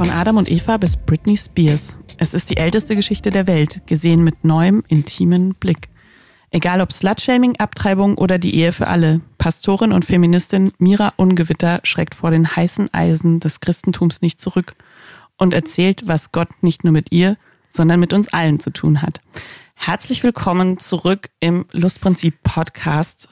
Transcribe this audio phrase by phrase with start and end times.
[0.00, 1.98] Von Adam und Eva bis Britney Spears.
[2.16, 5.90] Es ist die älteste Geschichte der Welt, gesehen mit neuem, intimen Blick.
[6.50, 12.14] Egal ob Slutshaming, Abtreibung oder die Ehe für alle, Pastorin und Feministin Mira Ungewitter schreckt
[12.14, 14.72] vor den heißen Eisen des Christentums nicht zurück
[15.36, 17.36] und erzählt, was Gott nicht nur mit ihr,
[17.68, 19.20] sondern mit uns allen zu tun hat.
[19.74, 23.28] Herzlich willkommen zurück im Lustprinzip Podcast,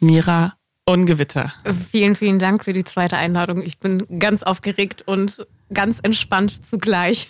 [0.00, 0.54] Mira
[0.86, 1.52] Ungewitter.
[1.90, 3.60] Vielen, vielen Dank für die zweite Einladung.
[3.60, 7.28] Ich bin ganz aufgeregt und ganz entspannt zugleich.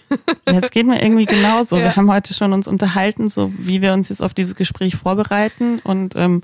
[0.51, 1.77] Jetzt geht mir irgendwie genauso.
[1.79, 1.85] Ja.
[1.85, 5.79] Wir haben heute schon uns unterhalten, so wie wir uns jetzt auf dieses Gespräch vorbereiten
[5.81, 6.43] und ähm,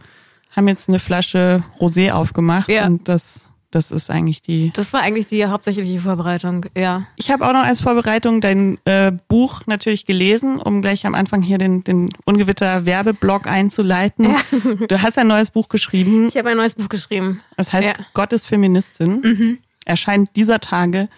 [0.51, 2.87] haben jetzt eine Flasche Rosé aufgemacht ja.
[2.87, 4.71] und das das ist eigentlich die.
[4.75, 7.09] Das war eigentlich die hauptsächliche Vorbereitung, ja.
[7.17, 11.43] Ich habe auch noch als Vorbereitung dein äh, Buch natürlich gelesen, um gleich am Anfang
[11.43, 14.27] hier den, den Ungewitter-Werbeblock einzuleiten.
[14.27, 14.37] Ja.
[14.89, 16.29] Du hast ein neues Buch geschrieben.
[16.29, 17.41] Ich habe ein neues Buch geschrieben.
[17.57, 17.95] Das heißt ja.
[18.13, 19.21] Gott ist Feministin.
[19.23, 19.59] Mhm.
[19.85, 21.09] Erscheint dieser Tage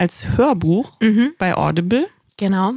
[0.00, 1.34] als Hörbuch mhm.
[1.38, 2.08] bei Audible.
[2.38, 2.72] Genau.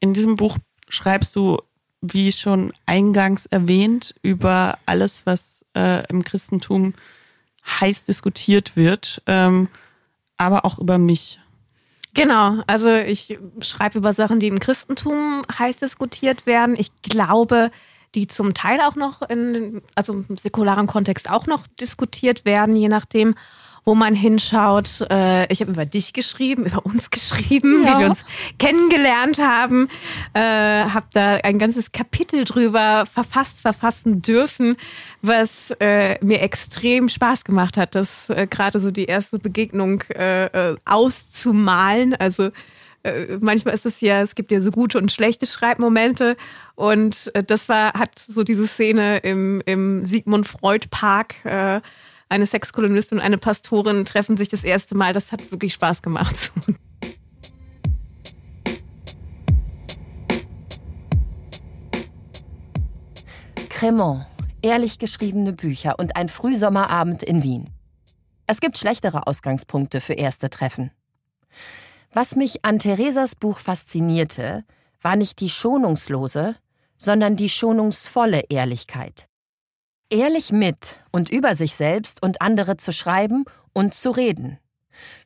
[0.00, 0.58] In diesem Buch
[0.90, 1.58] schreibst du,
[2.02, 6.92] wie schon eingangs erwähnt, über alles, was äh, im Christentum
[7.80, 9.68] heiß diskutiert wird, ähm,
[10.36, 11.40] aber auch über mich.
[12.12, 16.76] Genau, also ich schreibe über Sachen, die im Christentum heiß diskutiert werden.
[16.78, 17.70] Ich glaube,
[18.14, 22.88] die zum Teil auch noch in, also im säkularen Kontext auch noch diskutiert werden, je
[22.88, 23.34] nachdem
[23.88, 25.00] wo man hinschaut.
[25.10, 27.94] Äh, ich habe über dich geschrieben, über uns geschrieben, ja.
[27.94, 28.26] wie wir uns
[28.58, 29.88] kennengelernt haben.
[30.34, 34.76] Äh, habe da ein ganzes Kapitel drüber verfasst, verfassen dürfen,
[35.22, 40.72] was äh, mir extrem Spaß gemacht hat, das äh, gerade so die erste Begegnung äh,
[40.72, 42.14] äh, auszumalen.
[42.14, 42.50] Also
[43.40, 46.36] manchmal ist es ja, es gibt ja so gute und schlechte Schreibmomente.
[46.74, 51.80] Und das war, hat so diese Szene im, im Sigmund Freud Park äh,
[52.28, 55.12] eine Sexkolumnistin und eine Pastorin treffen sich das erste Mal.
[55.12, 56.52] Das hat wirklich Spaß gemacht.
[63.68, 64.26] Cremant,
[64.60, 67.70] ehrlich geschriebene Bücher und ein Frühsommerabend in Wien.
[68.46, 70.90] Es gibt schlechtere Ausgangspunkte für erste Treffen.
[72.12, 74.64] Was mich an Theresas Buch faszinierte,
[75.02, 76.56] war nicht die schonungslose,
[76.96, 79.27] sondern die schonungsvolle Ehrlichkeit.
[80.10, 84.58] Ehrlich mit und über sich selbst und andere zu schreiben und zu reden.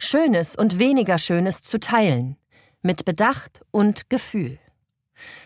[0.00, 2.37] Schönes und weniger Schönes zu teilen.
[2.82, 4.59] Mit Bedacht und Gefühl.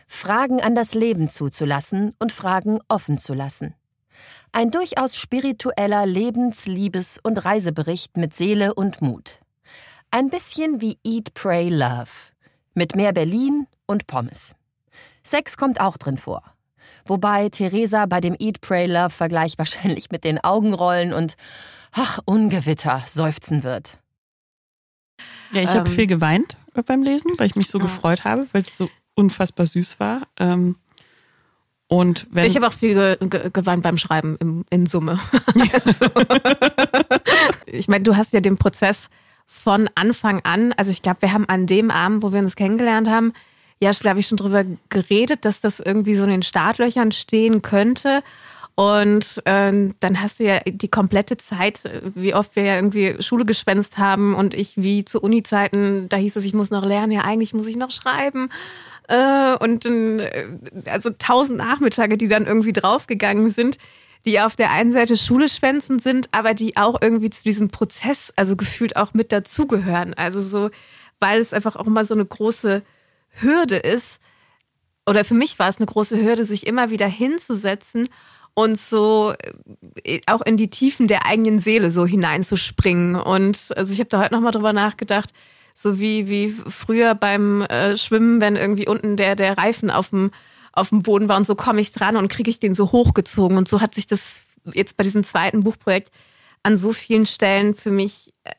[0.07, 3.75] Fragen an das Leben zuzulassen und Fragen offen zu lassen.
[4.53, 9.41] Ein durchaus spiritueller Lebens-, Liebes- und Reisebericht mit Seele und Mut.
[10.11, 12.33] Ein bisschen wie Eat, Pray, Love.
[12.73, 14.55] Mit mehr Berlin und Pommes.
[15.23, 16.56] Sex kommt auch drin vor.
[17.05, 21.37] Wobei Theresa bei dem Eat, Pray, Love Vergleich wahrscheinlich mit den Augenrollen und
[21.93, 23.99] ach, Ungewitter seufzen wird.
[25.53, 27.83] Ja, ich ähm, habe viel geweint beim Lesen, weil ich mich so ah.
[27.83, 30.23] gefreut habe, weil es so unfassbar süß war.
[30.39, 30.77] Ähm,
[31.89, 35.21] und wenn ich habe auch viel ge ge geweint beim Schreiben im, in Summe.
[35.73, 36.07] also,
[37.67, 39.09] ich meine, du hast ja den Prozess
[39.47, 43.09] von Anfang an, also ich glaube, wir haben an dem Abend, wo wir uns kennengelernt
[43.09, 43.33] haben,
[43.81, 48.23] ja, glaube ich, schon drüber geredet, dass das irgendwie so in den Startlöchern stehen könnte.
[48.75, 51.83] Und ähm, dann hast du ja die komplette Zeit,
[52.15, 56.37] wie oft wir ja irgendwie Schule geschwänzt haben und ich wie zu Uni-Zeiten, da hieß
[56.37, 58.51] es, ich muss noch lernen, ja, eigentlich muss ich noch schreiben.
[59.09, 60.45] Äh, und äh,
[60.87, 63.79] also tausend Nachmittage, die dann irgendwie draufgegangen sind,
[64.27, 68.31] die auf der einen Seite Schule schwänzen sind, aber die auch irgendwie zu diesem Prozess,
[68.37, 70.13] also gefühlt auch mit dazugehören.
[70.13, 70.71] Also so,
[71.19, 72.83] weil es einfach auch immer so eine große
[73.41, 74.21] Hürde ist,
[75.07, 78.09] oder für mich war es eine große Hürde, sich immer wieder hinzusetzen
[78.55, 79.35] und so
[80.05, 83.15] äh, auch in die Tiefen der eigenen Seele so hineinzuspringen.
[83.15, 85.31] Und also ich habe da heute nochmal drüber nachgedacht,
[85.75, 90.31] so wie, wie früher beim äh, Schwimmen, wenn irgendwie unten der, der Reifen auf dem,
[90.73, 93.59] auf dem Boden war und so komme ich dran und kriege ich den so hochgezogen.
[93.59, 94.37] Und so hat sich das
[94.73, 96.11] jetzt bei diesem zweiten Buchprojekt
[96.67, 98.51] an so vielen Stellen für mich äh,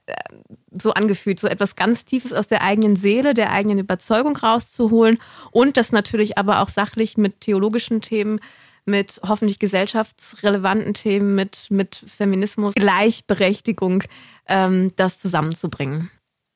[0.71, 5.19] so angefühlt, so etwas ganz Tiefes aus der eigenen Seele, der eigenen Überzeugung rauszuholen
[5.51, 8.39] und das natürlich aber auch sachlich mit theologischen Themen,
[8.86, 14.04] mit hoffentlich gesellschaftsrelevanten Themen, mit, mit Feminismus, Gleichberechtigung,
[14.48, 16.09] ähm, das zusammenzubringen.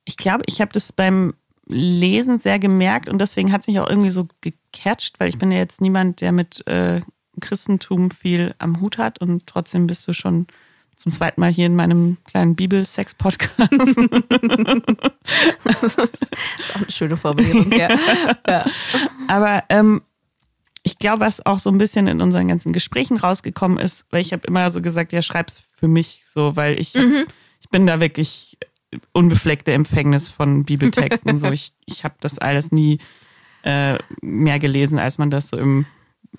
[0.06, 1.34] Ich glaube, ich habe das beim
[1.68, 5.52] Lesen sehr gemerkt und deswegen hat es mich auch irgendwie so gecatcht, weil ich bin
[5.52, 7.02] ja jetzt niemand, der mit äh,
[7.42, 10.48] Christentum viel am Hut hat und trotzdem bist du schon
[11.02, 13.72] zum zweiten Mal hier in meinem kleinen Bibel-Sex-Podcast.
[15.64, 17.90] das ist auch eine schöne Formulierung, ja.
[18.48, 18.70] ja.
[19.28, 20.04] Aber ähm,
[20.84, 24.32] ich glaube, was auch so ein bisschen in unseren ganzen Gesprächen rausgekommen ist, weil ich
[24.32, 27.26] habe immer so gesagt, ja, schreib's für mich so, weil ich, mhm.
[27.62, 28.60] ich bin da wirklich
[29.12, 31.36] unbefleckte Empfängnis von Bibeltexten.
[31.38, 33.00] so, ich, ich habe das alles nie
[33.64, 35.88] äh, mehr gelesen, als man das so im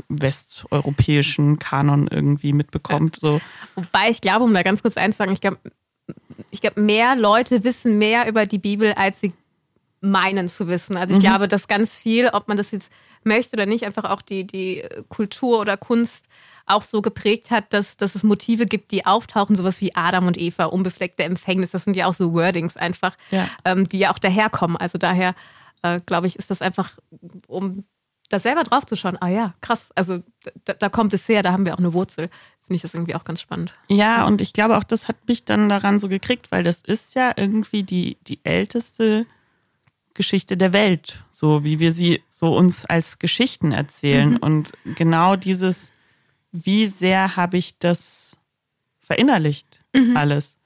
[0.09, 3.17] westeuropäischen Kanon irgendwie mitbekommt.
[3.17, 3.41] So.
[3.75, 5.59] Wobei ich glaube, um da ganz kurz einzusagen, ich glaube,
[6.51, 9.33] ich glaube, mehr Leute wissen mehr über die Bibel, als sie
[10.01, 10.97] meinen zu wissen.
[10.97, 11.27] Also ich mhm.
[11.27, 12.93] glaube, dass ganz viel, ob man das jetzt
[13.25, 16.27] möchte oder nicht, einfach auch die, die Kultur oder Kunst
[16.67, 20.39] auch so geprägt hat, dass, dass es Motive gibt, die auftauchen, sowas wie Adam und
[20.39, 21.71] Eva, unbefleckte Empfängnis.
[21.71, 23.49] Das sind ja auch so Wordings einfach, ja.
[23.65, 24.77] Ähm, die ja auch daherkommen.
[24.77, 25.35] Also daher,
[25.83, 26.99] äh, glaube ich, ist das einfach,
[27.47, 27.85] um
[28.33, 30.21] da selber drauf zu schauen, ah ja, krass, also
[30.65, 32.31] da, da kommt es her, da haben wir auch eine Wurzel.
[32.63, 33.75] Finde ich das irgendwie auch ganz spannend.
[33.89, 37.15] Ja, und ich glaube auch, das hat mich dann daran so gekriegt, weil das ist
[37.15, 39.27] ja irgendwie die, die älteste
[40.15, 44.31] Geschichte der Welt, so wie wir sie so uns als Geschichten erzählen.
[44.31, 44.37] Mhm.
[44.39, 45.93] Und genau dieses,
[46.53, 48.37] wie sehr habe ich das
[49.01, 50.17] verinnerlicht, mhm.
[50.17, 50.57] alles.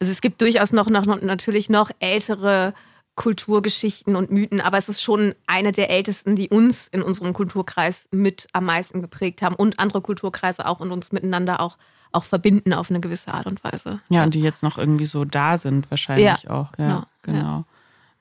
[0.00, 2.74] Also es gibt durchaus noch, noch natürlich noch ältere
[3.16, 8.08] Kulturgeschichten und Mythen, aber es ist schon eine der ältesten, die uns in unserem Kulturkreis
[8.12, 11.78] mit am meisten geprägt haben und andere Kulturkreise auch und uns miteinander auch,
[12.12, 14.00] auch verbinden auf eine gewisse Art und Weise.
[14.10, 14.24] Ja, ja.
[14.24, 16.68] und die jetzt noch irgendwie so da sind, wahrscheinlich ja, auch.
[16.78, 17.02] Ja, genau.
[17.22, 17.38] genau.
[17.42, 17.64] Ja.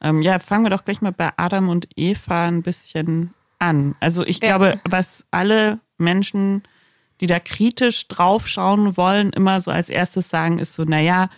[0.01, 3.95] Ähm, ja, fangen wir doch gleich mal bei Adam und Eva ein bisschen an.
[3.99, 6.63] Also ich glaube, was alle Menschen,
[7.19, 11.29] die da kritisch draufschauen wollen, immer so als erstes sagen, ist so, naja,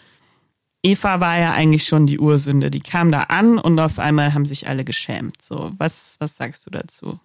[0.83, 2.71] Eva war ja eigentlich schon die Ursünde.
[2.71, 5.41] Die kam da an und auf einmal haben sich alle geschämt.
[5.41, 7.19] So, was, was sagst du dazu?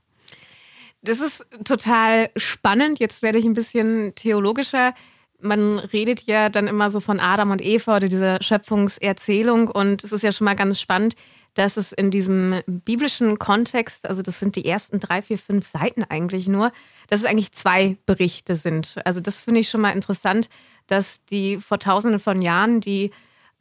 [1.03, 2.99] Das ist total spannend.
[3.01, 4.95] Jetzt werde ich ein bisschen theologischer.
[5.41, 10.13] Man redet ja dann immer so von Adam und Eva oder dieser Schöpfungserzählung und es
[10.13, 11.17] ist ja schon mal ganz spannend,
[11.55, 16.05] dass es in diesem biblischen Kontext, also das sind die ersten drei, vier, fünf Seiten
[16.05, 16.73] eigentlich nur,
[17.09, 18.97] dass es eigentlich zwei Berichte sind.
[19.05, 20.49] Also das finde ich schon mal interessant,
[20.87, 23.11] dass die vor tausenden von Jahren die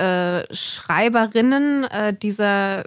[0.02, 2.86] äh, Schreiberinnen äh, dieser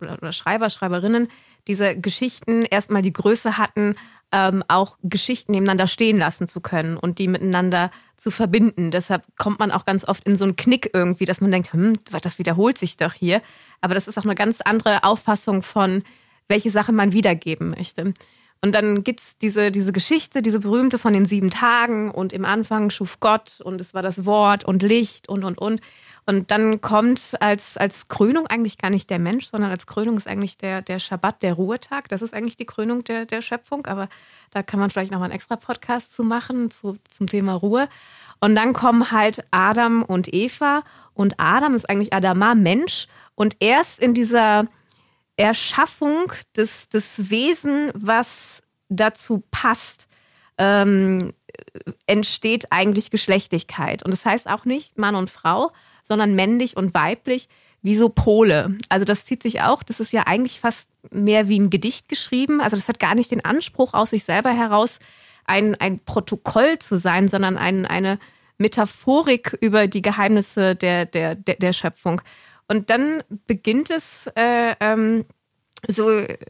[0.00, 1.28] oder Schreiber, Schreiberinnen
[1.68, 3.94] dieser Geschichten erstmal die Größe hatten,
[4.32, 8.90] ähm, auch Geschichten nebeneinander stehen lassen zu können und die miteinander zu verbinden.
[8.90, 11.94] Deshalb kommt man auch ganz oft in so einen Knick irgendwie, dass man denkt, hm,
[12.22, 13.40] das wiederholt sich doch hier.
[13.80, 16.02] Aber das ist auch eine ganz andere Auffassung von,
[16.48, 18.12] welche Sache man wiedergeben möchte.
[18.60, 22.44] Und dann gibt es diese, diese Geschichte, diese berühmte von den sieben Tagen und im
[22.44, 25.80] Anfang schuf Gott und es war das Wort und Licht und, und, und.
[26.26, 30.28] Und dann kommt als, als Krönung eigentlich gar nicht der Mensch, sondern als Krönung ist
[30.28, 32.08] eigentlich der, der Schabbat, der Ruhetag.
[32.08, 34.08] Das ist eigentlich die Krönung der, der Schöpfung, aber
[34.50, 37.88] da kann man vielleicht noch mal einen extra Podcast zu machen zu, zum Thema Ruhe.
[38.40, 40.82] Und dann kommen halt Adam und Eva
[41.14, 43.06] und Adam ist eigentlich Adama, Mensch.
[43.34, 44.66] Und erst in dieser
[45.38, 50.08] Erschaffung des, des Wesen, was dazu passt,
[50.58, 51.32] ähm,
[52.06, 54.02] entsteht eigentlich Geschlechtlichkeit.
[54.02, 55.70] Und das heißt auch nicht Mann und Frau,
[56.02, 57.48] sondern männlich und weiblich,
[57.82, 58.76] wie so Pole.
[58.88, 62.60] Also das zieht sich auch, das ist ja eigentlich fast mehr wie ein Gedicht geschrieben.
[62.60, 64.98] Also das hat gar nicht den Anspruch aus sich selber heraus,
[65.44, 68.18] ein, ein Protokoll zu sein, sondern ein, eine
[68.58, 72.20] Metaphorik über die Geheimnisse der, der, der, der Schöpfung.
[72.68, 75.24] Und dann beginnt es äh, ähm,
[75.86, 76.06] so,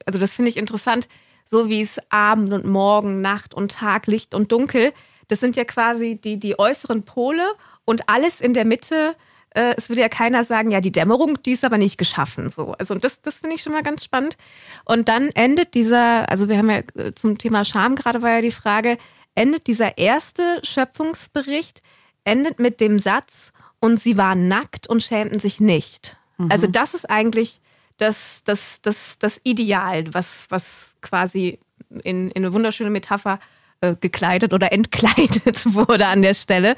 [0.07, 1.09] also das finde ich interessant,
[1.45, 4.93] so wie es Abend und Morgen, Nacht und Tag, Licht und Dunkel,
[5.29, 7.53] das sind ja quasi die, die äußeren Pole
[7.85, 9.15] und alles in der Mitte.
[9.51, 12.49] Äh, es würde ja keiner sagen, ja, die Dämmerung, die ist aber nicht geschaffen.
[12.51, 12.73] So.
[12.79, 14.37] Also das, das finde ich schon mal ganz spannend.
[14.85, 18.41] Und dann endet dieser, also wir haben ja äh, zum Thema Scham gerade war ja
[18.41, 18.99] die Frage,
[19.35, 21.83] endet dieser erste Schöpfungsbericht,
[22.25, 26.17] endet mit dem Satz, und sie waren nackt und schämten sich nicht.
[26.39, 26.51] Mhm.
[26.51, 27.61] Also das ist eigentlich
[27.97, 31.59] das, das, das, das Ideal, was, was quasi
[32.05, 33.41] in, in eine wunderschöne Metapher
[33.81, 36.77] äh, gekleidet oder entkleidet wurde an der Stelle.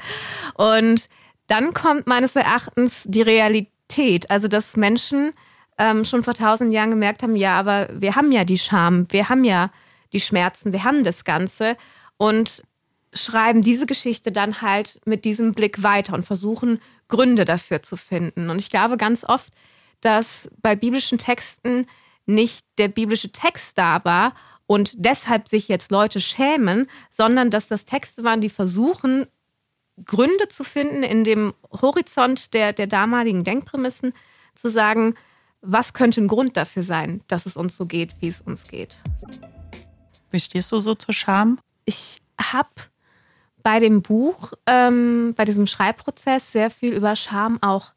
[0.55, 1.07] Und
[1.47, 5.33] dann kommt meines Erachtens die Realität, also dass Menschen
[5.77, 9.29] ähm, schon vor tausend Jahren gemerkt haben, ja, aber wir haben ja die Scham, wir
[9.29, 9.71] haben ja
[10.13, 11.77] die Schmerzen, wir haben das Ganze
[12.17, 12.61] und
[13.13, 18.49] schreiben diese Geschichte dann halt mit diesem Blick weiter und versuchen Gründe dafür zu finden.
[18.49, 19.51] Und ich glaube ganz oft,
[19.99, 21.85] dass bei biblischen Texten
[22.25, 24.33] nicht der biblische Text da war
[24.65, 29.27] und deshalb sich jetzt Leute schämen, sondern dass das Texte waren, die versuchen,
[30.05, 34.13] Gründe zu finden in dem Horizont der, der damaligen Denkprämissen,
[34.55, 35.15] zu sagen,
[35.61, 38.97] was könnte ein Grund dafür sein, dass es uns so geht, wie es uns geht.
[40.29, 41.59] Wie stehst du so zur Scham?
[41.85, 42.69] Ich habe
[43.63, 47.93] bei dem Buch, ähm, bei diesem Schreibprozess sehr viel über Scham auch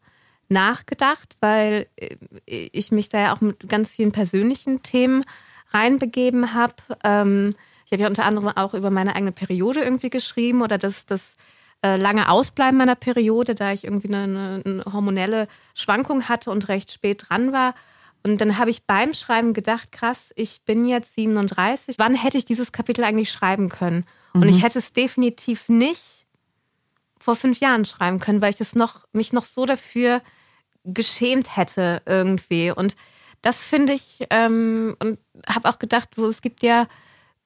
[0.48, 2.16] nachgedacht, weil äh,
[2.46, 5.24] ich mich da ja auch mit ganz vielen persönlichen Themen
[5.70, 6.74] reinbegeben habe.
[7.02, 7.54] Ähm,
[7.86, 11.34] ich habe ja unter anderem auch über meine eigene Periode irgendwie geschrieben oder das, das
[11.82, 16.92] äh, lange Ausbleiben meiner Periode, da ich irgendwie eine, eine hormonelle Schwankung hatte und recht
[16.92, 17.74] spät dran war.
[18.26, 21.96] Und dann habe ich beim Schreiben gedacht, krass, ich bin jetzt 37.
[21.98, 24.06] Wann hätte ich dieses Kapitel eigentlich schreiben können?
[24.34, 24.42] Mhm.
[24.42, 26.26] Und ich hätte es definitiv nicht
[27.18, 30.20] vor fünf Jahren schreiben können, weil ich es noch, mich noch so dafür
[30.84, 32.70] geschämt hätte irgendwie.
[32.70, 32.96] Und
[33.40, 36.86] das finde ich, ähm, und habe auch gedacht, so es gibt ja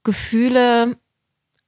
[0.02, 0.96] Gefühle,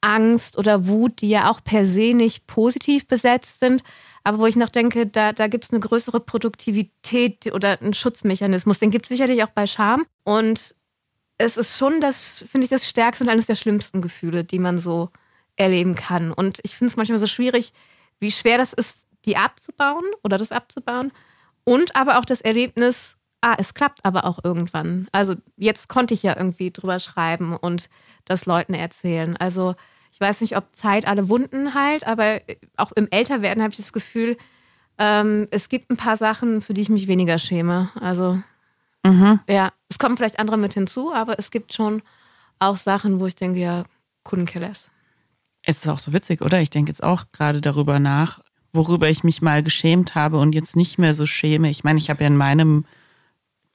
[0.00, 3.82] Angst oder Wut, die ja auch per se nicht positiv besetzt sind,
[4.24, 8.78] aber wo ich noch denke, da, da gibt es eine größere Produktivität oder einen Schutzmechanismus.
[8.78, 10.06] Den gibt es sicherlich auch bei Scham.
[10.24, 10.74] Und
[11.40, 14.78] es ist schon das, finde ich, das stärkste und eines der schlimmsten Gefühle, die man
[14.78, 15.08] so
[15.56, 16.32] erleben kann.
[16.32, 17.72] Und ich finde es manchmal so schwierig,
[18.18, 21.12] wie schwer das ist, die abzubauen oder das abzubauen.
[21.64, 25.08] Und aber auch das Erlebnis, ah, es klappt aber auch irgendwann.
[25.12, 27.88] Also jetzt konnte ich ja irgendwie drüber schreiben und
[28.26, 29.36] das Leuten erzählen.
[29.38, 29.74] Also
[30.12, 32.40] ich weiß nicht, ob Zeit alle Wunden heilt, aber
[32.76, 34.36] auch im Älterwerden habe ich das Gefühl,
[34.98, 37.90] ähm, es gibt ein paar Sachen, für die ich mich weniger schäme.
[37.98, 38.38] Also
[39.04, 39.40] mhm.
[39.48, 42.00] ja, es kommen vielleicht andere mit hinzu, aber es gibt schon
[42.58, 43.84] auch Sachen, wo ich denke, ja,
[44.24, 44.88] couldn't kill less.
[45.62, 46.60] Es ist auch so witzig, oder?
[46.60, 48.40] Ich denke jetzt auch gerade darüber nach,
[48.72, 51.68] worüber ich mich mal geschämt habe und jetzt nicht mehr so schäme.
[51.68, 52.86] Ich meine, ich habe ja in meinem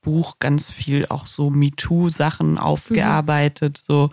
[0.01, 3.84] Buch ganz viel auch so MeToo-Sachen aufgearbeitet, mhm.
[3.86, 4.10] so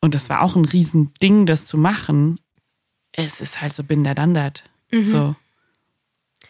[0.00, 2.40] und das war auch ein Riesending, das zu machen.
[3.12, 4.64] Es ist halt so bin der Dandert.
[4.90, 5.00] Mhm.
[5.00, 5.36] So.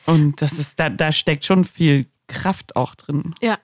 [0.06, 3.34] Und das ist, da, da steckt schon viel Kraft auch drin.
[3.42, 3.58] Ja.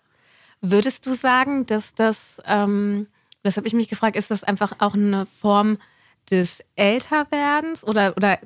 [0.61, 3.07] Würdest du sagen, dass das, ähm,
[3.43, 5.79] das habe ich mich gefragt, ist das einfach auch eine Form
[6.31, 8.38] des Älterwerdens oder, oder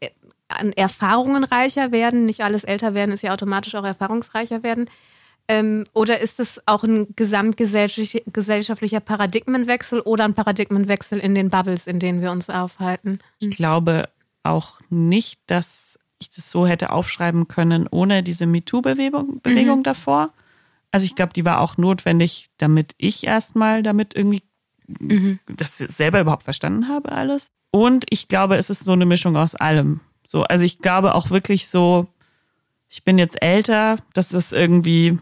[0.00, 0.10] äh,
[0.48, 2.26] an Erfahrungen reicher werden?
[2.26, 4.88] Nicht alles älter werden ist ja automatisch auch erfahrungsreicher werden.
[5.48, 12.00] Ähm, oder ist es auch ein gesamtgesellschaftlicher Paradigmenwechsel oder ein Paradigmenwechsel in den Bubbles, in
[12.00, 13.20] denen wir uns aufhalten?
[13.38, 14.08] Ich glaube
[14.42, 19.84] auch nicht, dass ich das so hätte aufschreiben können ohne diese MeToo-Bewegung Bewegung mhm.
[19.84, 20.30] davor.
[20.96, 24.42] Also ich glaube, die war auch notwendig, damit ich erstmal damit irgendwie
[24.86, 25.40] mhm.
[25.46, 27.50] das selber überhaupt verstanden habe alles.
[27.70, 30.00] Und ich glaube, es ist so eine Mischung aus allem.
[30.24, 32.06] So, also ich glaube auch wirklich so,
[32.88, 35.18] ich bin jetzt älter, das ist irgendwie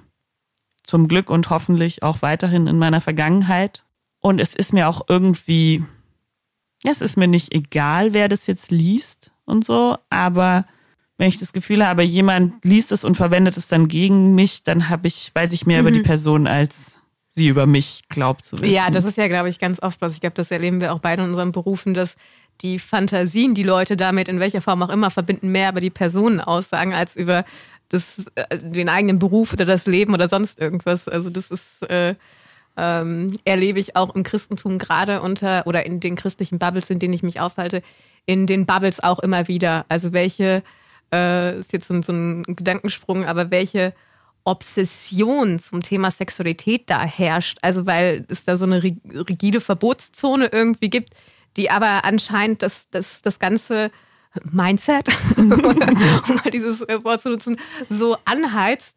[0.85, 3.83] zum Glück und hoffentlich auch weiterhin in meiner Vergangenheit.
[4.21, 5.83] Und es ist mir auch irgendwie,
[6.85, 10.67] es ist mir nicht egal, wer das jetzt liest und so, aber
[11.17, 14.89] wenn ich das Gefühl habe, jemand liest es und verwendet es dann gegen mich, dann
[14.89, 15.89] habe ich, weiß ich mehr mhm.
[15.89, 16.05] über die mhm.
[16.05, 18.73] Person als sie über mich glaubt zu wissen.
[18.73, 20.15] Ja, das ist ja, glaube ich, ganz oft was.
[20.15, 22.17] Ich glaube, das erleben wir auch beide in unseren Berufen, dass
[22.61, 26.41] die Fantasien, die Leute damit in welcher Form auch immer verbinden, mehr über die Personen
[26.41, 27.45] aussagen als über
[27.89, 31.09] das, äh, den eigenen Beruf oder das Leben oder sonst irgendwas.
[31.09, 32.15] Also das ist, äh,
[32.77, 37.15] ähm, erlebe ich auch im Christentum gerade unter oder in den christlichen Bubbles, in denen
[37.15, 37.83] ich mich aufhalte,
[38.27, 39.85] in den Bubbles auch immer wieder.
[39.89, 40.63] Also welche,
[41.15, 43.95] äh, ist jetzt so, so ein Gedankensprung, aber welche
[44.45, 47.59] Obsession zum Thema Sexualität da herrscht.
[47.63, 51.15] Also weil es da so eine rigide Verbotszone irgendwie gibt,
[51.57, 53.91] die aber anscheinend das, das, das ganze
[54.51, 57.57] Mindset, um mal dieses äh, Wort zu nutzen,
[57.89, 58.97] so anheizt,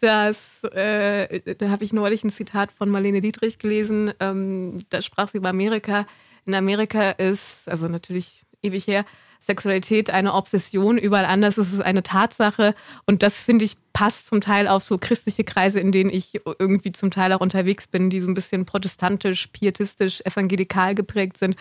[0.00, 5.28] dass, äh, da habe ich neulich ein Zitat von Marlene Dietrich gelesen, ähm, da sprach
[5.28, 6.06] sie über Amerika.
[6.46, 9.04] In Amerika ist, also natürlich ewig her,
[9.40, 12.74] Sexualität eine Obsession, überall anders ist es eine Tatsache.
[13.06, 16.92] Und das, finde ich, passt zum Teil auf so christliche Kreise, in denen ich irgendwie
[16.92, 21.56] zum Teil auch unterwegs bin, die so ein bisschen protestantisch, pietistisch, evangelikal geprägt sind.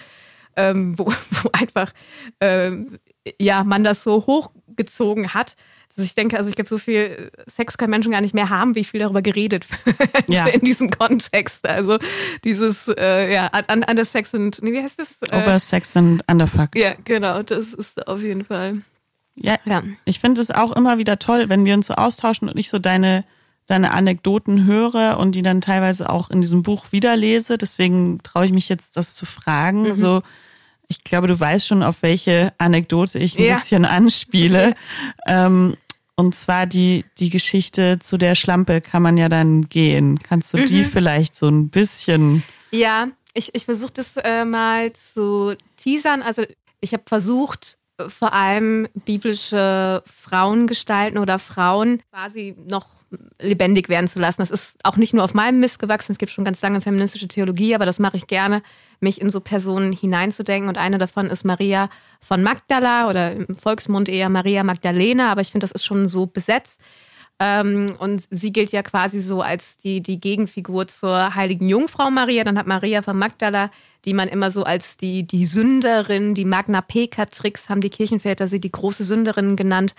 [0.55, 1.93] Ähm, wo, wo einfach
[2.41, 2.97] ähm,
[3.39, 4.25] ja, man das so
[4.77, 5.55] hochgezogen hat,
[5.95, 8.75] dass ich denke, also ich glaube, so viel Sex können Menschen gar nicht mehr haben,
[8.75, 10.45] wie viel darüber geredet wird ja.
[10.47, 11.67] in diesem Kontext.
[11.67, 11.97] Also
[12.43, 15.21] dieses, äh, ja, das Sex und, nee, wie heißt das?
[15.23, 16.77] Äh, Over Sex and Underfucked.
[16.77, 18.81] Ja, genau, das ist auf jeden Fall.
[19.35, 19.83] Ja, ja.
[20.05, 22.79] ich finde es auch immer wieder toll, wenn wir uns so austauschen und ich so
[22.79, 23.23] deine
[23.67, 27.57] deine Anekdoten höre und die dann teilweise auch in diesem Buch wiederlese.
[27.57, 29.81] Deswegen traue ich mich jetzt, das zu fragen.
[29.81, 29.93] Mhm.
[29.93, 30.21] So,
[30.87, 33.55] ich glaube, du weißt schon, auf welche Anekdote ich ein ja.
[33.55, 34.75] bisschen anspiele.
[35.27, 35.75] ähm,
[36.15, 40.17] und zwar die, die Geschichte zu der Schlampe kann man ja dann gehen.
[40.19, 40.65] Kannst du mhm.
[40.65, 42.43] die vielleicht so ein bisschen.
[42.71, 46.23] Ja, ich, ich versuche das äh, mal zu teasern.
[46.23, 46.43] Also
[46.81, 47.77] ich habe versucht,
[48.07, 52.87] vor allem biblische Frauengestalten oder Frauen quasi noch
[53.39, 54.41] lebendig werden zu lassen.
[54.41, 56.11] Das ist auch nicht nur auf meinem Mist gewachsen.
[56.11, 58.61] Es gibt schon ganz lange feministische Theologie, aber das mache ich gerne,
[58.99, 60.69] mich in so Personen hineinzudenken.
[60.69, 61.89] Und eine davon ist Maria
[62.19, 66.25] von Magdala oder im Volksmund eher Maria Magdalena, aber ich finde, das ist schon so
[66.25, 66.81] besetzt.
[67.39, 72.43] Ähm, und sie gilt ja quasi so als die, die Gegenfigur zur heiligen Jungfrau Maria.
[72.43, 73.69] Dann hat Maria von Magdala,
[74.05, 78.59] die man immer so als die, die Sünderin, die Magna Pecatrix, haben die Kirchenväter sie
[78.59, 79.93] die große Sünderin genannt,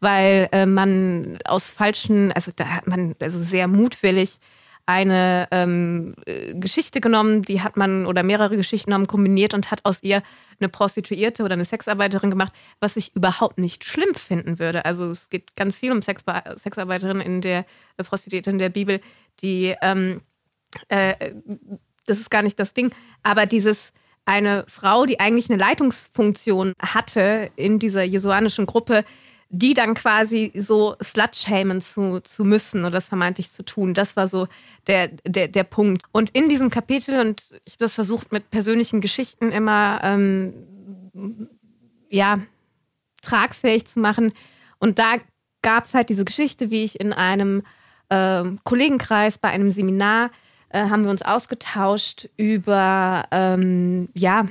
[0.00, 4.38] weil äh, man aus falschen, also da hat man also sehr mutwillig
[4.86, 9.84] eine ähm, äh, Geschichte genommen, die hat man oder mehrere Geschichten haben kombiniert und hat
[9.84, 10.22] aus ihr
[10.58, 14.84] eine Prostituierte oder eine Sexarbeiterin gemacht, was ich überhaupt nicht schlimm finden würde.
[14.84, 16.24] Also es geht ganz viel um Sex
[16.56, 17.64] Sexarbeiterinnen in der
[17.96, 19.00] äh, Prostituierte in der Bibel,
[19.40, 20.20] die ähm,
[20.88, 21.32] äh,
[22.06, 23.92] das ist gar nicht das Ding, aber dieses
[24.24, 29.04] eine Frau, die eigentlich eine Leitungsfunktion hatte in dieser jesuanischen Gruppe,
[29.54, 33.92] die dann quasi so slut-shamen zu, zu müssen oder das vermeintlich zu tun.
[33.92, 34.48] Das war so
[34.86, 36.02] der, der, der Punkt.
[36.10, 40.54] Und in diesem Kapitel, und ich habe das versucht mit persönlichen Geschichten immer ähm,
[42.08, 42.38] ja,
[43.20, 44.32] tragfähig zu machen.
[44.78, 45.16] Und da
[45.60, 47.62] gab es halt diese Geschichte, wie ich in einem
[48.08, 50.30] äh, Kollegenkreis bei einem Seminar
[50.70, 54.46] äh, haben wir uns ausgetauscht über ähm, ja,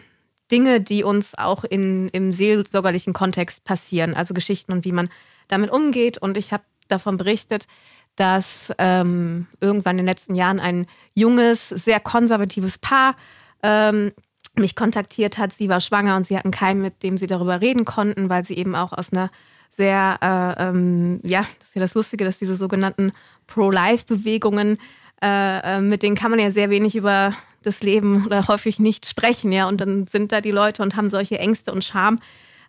[0.52, 5.10] Dinge, die uns auch in, im seelsorgerlichen Kontext passieren, also Geschichten und wie man
[5.48, 6.18] damit umgeht.
[6.18, 7.68] Und ich habe davon berichtet,
[8.16, 13.16] dass ähm, irgendwann in den letzten Jahren ein junges, sehr konservatives Paar
[13.64, 14.12] ähm,
[14.56, 15.54] mich kontaktiert hat.
[15.54, 18.58] Sie war schwanger und sie hatten keinen, mit dem sie darüber reden konnten, weil sie
[18.58, 19.32] eben auch aus einer
[19.70, 23.14] sehr, äh, ähm, ja, das ist ja das Lustige, dass diese sogenannten
[23.48, 24.78] Pro-Life-Bewegungen,
[25.24, 29.06] äh, äh, mit denen kann man ja sehr wenig über das Leben oder häufig nicht
[29.06, 29.68] sprechen, ja.
[29.68, 32.20] Und dann sind da die Leute und haben solche Ängste und Scham,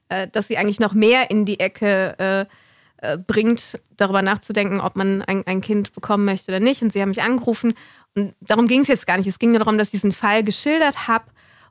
[0.08, 2.46] äh, dass sie eigentlich noch mehr in die Ecke äh,
[3.04, 6.82] äh, bringt, darüber nachzudenken, ob man ein, ein, Kind bekommen möchte oder nicht.
[6.82, 7.74] Und sie haben mich angerufen.
[8.14, 9.26] Und darum ging es jetzt gar nicht.
[9.26, 11.24] Es ging nur darum, dass ich diesen Fall geschildert habe.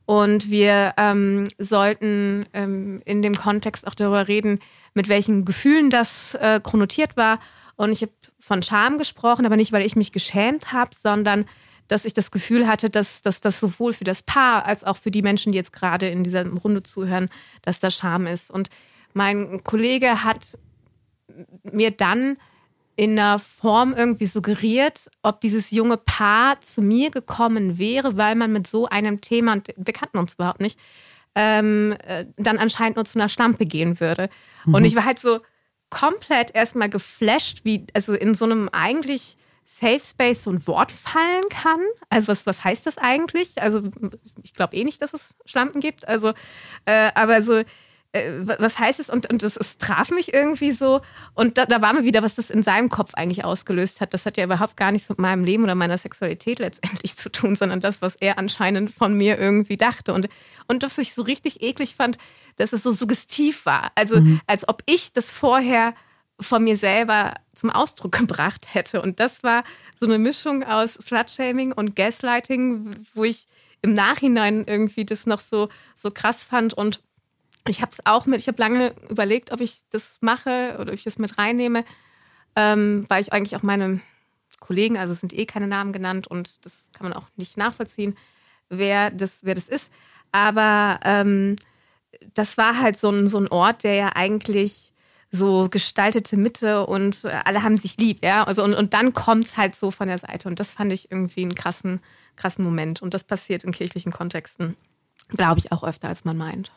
[0.06, 4.60] Und wir ähm, sollten ähm, in dem Kontext auch darüber reden,
[4.94, 7.40] mit welchen Gefühlen das äh, konnotiert war.
[7.82, 11.46] Und ich habe von Scham gesprochen, aber nicht, weil ich mich geschämt habe, sondern
[11.88, 15.10] dass ich das Gefühl hatte, dass, dass das sowohl für das Paar als auch für
[15.10, 17.28] die Menschen, die jetzt gerade in dieser Runde zuhören,
[17.64, 18.52] dass da Scham ist.
[18.52, 18.70] Und
[19.14, 20.60] mein Kollege hat
[21.64, 22.38] mir dann
[22.98, 28.54] in einer Form irgendwie suggeriert, ob dieses junge Paar zu mir gekommen wäre, weil man
[28.54, 30.78] mit so einem Thema, und wir kannten uns überhaupt nicht,
[31.34, 34.30] ähm, äh, dann anscheinend nur zu einer Schlampe gehen würde.
[34.66, 34.76] Mhm.
[34.76, 35.40] Und ich war halt so
[35.92, 41.48] komplett erstmal geflasht, wie, also in so einem eigentlich Safe Space so ein Wort fallen
[41.50, 41.80] kann.
[42.10, 43.62] Also was, was heißt das eigentlich?
[43.62, 43.84] Also
[44.42, 46.08] ich glaube eh nicht, dass es Schlampen gibt.
[46.08, 46.34] Also,
[46.86, 47.62] äh, aber so,
[48.14, 49.10] was heißt es?
[49.10, 51.02] Und, und das, es traf mich irgendwie so.
[51.34, 54.14] Und da, da war mir wieder, was das in seinem Kopf eigentlich ausgelöst hat.
[54.14, 57.56] Das hat ja überhaupt gar nichts mit meinem Leben oder meiner Sexualität letztendlich zu tun,
[57.56, 60.14] sondern das, was er anscheinend von mir irgendwie dachte.
[60.14, 60.28] Und,
[60.68, 62.18] und was ich so richtig eklig fand,
[62.58, 63.92] dass es so suggestiv war.
[63.96, 64.42] Also mhm.
[64.46, 65.94] als ob ich das vorher
[66.42, 69.02] von mir selber zum Ausdruck gebracht hätte.
[69.02, 69.64] Und das war
[69.96, 73.48] so eine Mischung aus Slutshaming und Gaslighting, wo ich
[73.82, 76.74] im Nachhinein irgendwie das noch so, so krass fand.
[76.74, 77.00] Und
[77.68, 80.98] ich habe es auch mit, ich habe lange überlegt, ob ich das mache oder ob
[80.98, 81.86] ich das mit reinnehme,
[82.56, 84.02] ähm, weil ich eigentlich auch meine
[84.60, 88.16] Kollegen, also es sind eh keine Namen genannt und das kann man auch nicht nachvollziehen,
[88.70, 89.92] wer das, wer das ist.
[90.32, 91.56] Aber ähm,
[92.34, 94.92] das war halt so ein, so ein Ort, der ja eigentlich
[95.32, 98.44] so gestaltete Mitte und alle haben sich lieb, ja.
[98.44, 100.48] Also und, und dann kommt's halt so von der Seite.
[100.50, 102.02] Und das fand ich irgendwie einen krassen,
[102.36, 103.02] krassen Moment.
[103.02, 104.76] Und das passiert in kirchlichen Kontexten,
[105.30, 106.72] glaube ich, auch öfter, als man meint.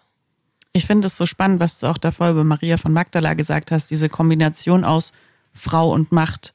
[0.77, 3.93] Ich finde es so spannend, was du auch davor über Maria von Magdala gesagt hast,
[3.93, 5.13] diese Kombination aus
[5.53, 6.53] Frau und Macht.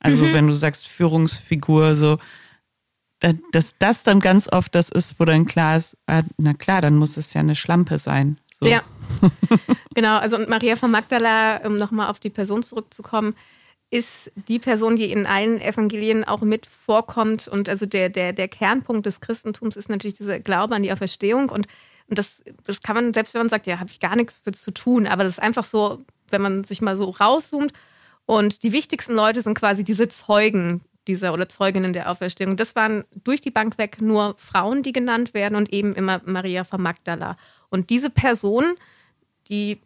[0.00, 0.32] Also mhm.
[0.32, 2.18] wenn du sagst Führungsfigur, so,
[3.52, 6.96] dass das dann ganz oft das ist, wo dann klar ist, ah, na klar, dann
[6.96, 8.38] muss es ja eine Schlampe sein.
[8.58, 8.66] So.
[8.66, 8.82] Ja.
[9.94, 13.36] genau, also und Maria von Magdala, um nochmal auf die Person zurückzukommen,
[13.90, 17.46] ist die Person, die in allen Evangelien auch mit vorkommt.
[17.46, 21.50] Und also der, der, der Kernpunkt des Christentums ist natürlich dieser Glaube an die Auferstehung.
[21.50, 21.66] Und,
[22.10, 24.52] und das, das kann man, selbst wenn man sagt, ja, habe ich gar nichts für
[24.52, 27.72] zu tun, aber das ist einfach so, wenn man sich mal so rauszoomt.
[28.26, 32.56] Und die wichtigsten Leute sind quasi diese Zeugen dieser oder Zeuginnen der Auferstehung.
[32.56, 36.64] Das waren durch die Bank weg nur Frauen, die genannt werden und eben immer Maria
[36.64, 37.36] von Magdala.
[37.70, 38.74] Und diese Person,
[39.48, 39.80] die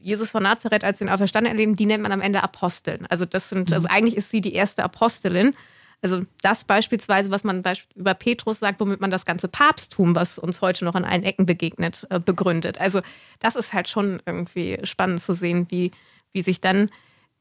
[0.00, 3.06] Jesus von Nazareth als den Auferstandenen erleben, die nennt man am Ende Aposteln.
[3.08, 3.94] Also das sind, also mhm.
[3.94, 5.52] eigentlich ist sie die erste Apostelin.
[6.00, 10.60] Also das beispielsweise, was man über Petrus sagt, womit man das ganze Papsttum, was uns
[10.60, 12.80] heute noch an allen Ecken begegnet, äh, begründet.
[12.80, 13.00] Also
[13.40, 15.90] das ist halt schon irgendwie spannend zu sehen, wie,
[16.32, 16.90] wie sich dann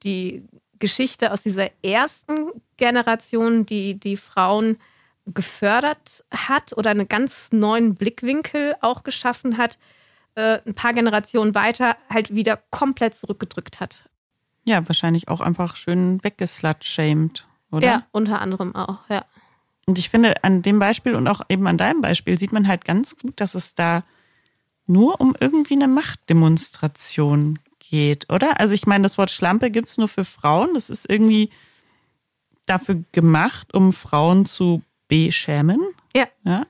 [0.04, 0.43] die
[0.80, 4.78] Geschichte aus dieser ersten Generation, die die Frauen
[5.26, 9.78] gefördert hat oder einen ganz neuen Blickwinkel auch geschaffen hat,
[10.36, 14.08] äh, ein paar Generationen weiter halt wieder komplett zurückgedrückt hat.
[14.65, 17.88] Ja, wahrscheinlich auch einfach schön weggeslut-shamed, oder?
[17.88, 19.26] Ja, unter anderem auch, ja.
[19.86, 22.84] Und ich finde, an dem Beispiel und auch eben an deinem Beispiel sieht man halt
[22.84, 24.04] ganz gut, dass es da
[24.86, 28.60] nur um irgendwie eine Machtdemonstration geht, oder?
[28.60, 30.74] Also ich meine, das Wort Schlampe gibt es nur für Frauen.
[30.74, 31.52] Das ist irgendwie
[32.66, 35.80] dafür gemacht, um Frauen zu beschämen.
[36.16, 36.28] Ja.
[36.44, 36.66] ja?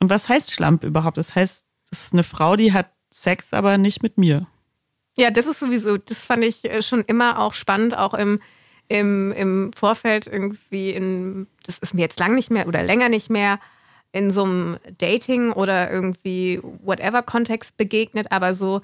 [0.00, 1.16] Und was heißt Schlampe überhaupt?
[1.16, 4.46] Das heißt, das ist eine Frau, die hat Sex, aber nicht mit mir.
[5.16, 8.40] Ja, das ist sowieso, das fand ich äh, schon immer auch spannend, auch im,
[8.88, 13.30] im, im Vorfeld irgendwie in, das ist mir jetzt lang nicht mehr oder länger nicht
[13.30, 13.58] mehr
[14.12, 18.80] in so einem Dating oder irgendwie whatever Kontext begegnet, aber so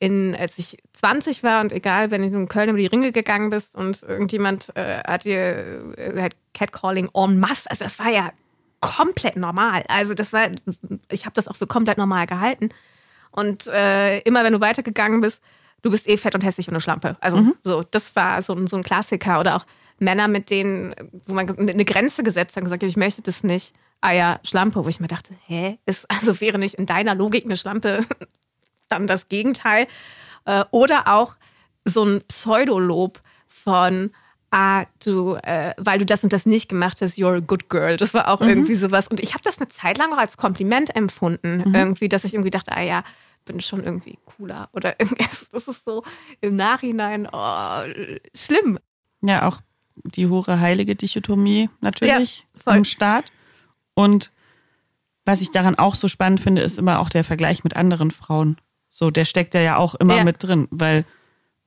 [0.00, 3.50] in, als ich 20 war und egal, wenn du in Köln über die Ringe gegangen
[3.50, 8.32] bist und irgendjemand äh, hat dir äh, Catcalling en masse, also das war ja
[8.80, 9.84] komplett normal.
[9.88, 10.48] Also das war,
[11.10, 12.68] ich habe das auch für komplett normal gehalten.
[13.30, 15.42] Und äh, immer wenn du weitergegangen bist,
[15.84, 17.16] du bist eh fett und hässlich und eine Schlampe.
[17.20, 17.54] Also mhm.
[17.62, 19.38] so, das war so, so ein Klassiker.
[19.38, 19.66] Oder auch
[19.98, 20.94] Männer, mit denen,
[21.26, 23.74] wo man eine Grenze gesetzt hat und gesagt hat, ich möchte das nicht.
[24.00, 27.44] Ah ja, Schlampe, wo ich mir dachte, hä, ist, also wäre nicht in deiner Logik
[27.44, 28.04] eine Schlampe
[28.88, 29.86] dann das Gegenteil.
[30.46, 31.36] Äh, oder auch
[31.84, 34.10] so ein Pseudolob von
[34.50, 37.96] ah, du, äh, weil du das und das nicht gemacht hast, you're a good girl.
[37.96, 38.48] Das war auch mhm.
[38.48, 39.08] irgendwie sowas.
[39.08, 41.64] Und ich habe das eine Zeit lang auch als Kompliment empfunden.
[41.66, 41.74] Mhm.
[41.74, 43.04] Irgendwie, dass ich irgendwie dachte, ah ja,
[43.44, 44.68] bin schon irgendwie cooler.
[44.72, 45.48] Oder irgendwas.
[45.50, 46.02] Das ist so
[46.40, 47.82] im Nachhinein oh,
[48.34, 48.78] schlimm.
[49.22, 49.60] Ja, auch
[49.96, 53.32] die hure heilige Dichotomie natürlich ja, im Staat.
[53.94, 54.30] Und
[55.24, 58.58] was ich daran auch so spannend finde, ist immer auch der Vergleich mit anderen Frauen.
[58.90, 60.24] So, der steckt ja auch immer ja.
[60.24, 61.04] mit drin, weil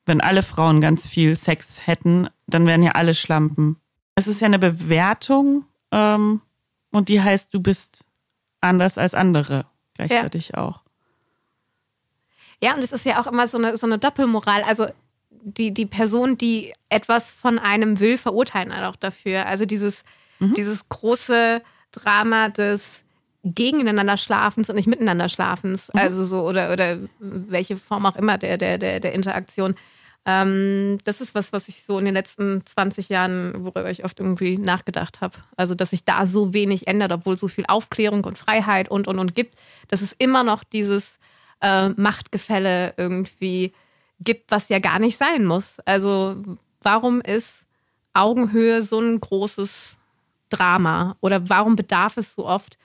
[0.05, 3.77] wenn alle Frauen ganz viel Sex hätten, dann wären ja alle Schlampen.
[4.15, 6.41] Es ist ja eine Bewertung ähm,
[6.91, 8.05] und die heißt, du bist
[8.61, 10.63] anders als andere gleichzeitig ja.
[10.63, 10.81] auch.
[12.63, 14.63] Ja, und es ist ja auch immer so eine, so eine Doppelmoral.
[14.63, 14.87] Also
[15.29, 19.45] die, die Person, die etwas von einem will, verurteilen halt auch dafür.
[19.45, 20.03] Also dieses,
[20.39, 20.53] mhm.
[20.55, 23.03] dieses große Drama des
[23.43, 25.89] gegeneinander Schlafens und nicht miteinander Schlafens.
[25.93, 25.99] Mhm.
[25.99, 29.75] Also so, oder, oder welche Form auch immer der, der, der, der Interaktion.
[30.25, 34.19] Ähm, das ist was, was ich so in den letzten 20 Jahren, worüber ich oft
[34.19, 35.37] irgendwie nachgedacht habe.
[35.55, 39.19] Also, dass sich da so wenig ändert, obwohl so viel Aufklärung und Freiheit und, und,
[39.19, 41.19] und gibt, dass es immer noch dieses
[41.61, 43.73] äh, Machtgefälle irgendwie
[44.19, 45.79] gibt, was ja gar nicht sein muss.
[45.85, 46.35] Also,
[46.81, 47.65] warum ist
[48.13, 49.97] Augenhöhe so ein großes
[50.49, 51.15] Drama?
[51.21, 52.77] Oder warum bedarf es so oft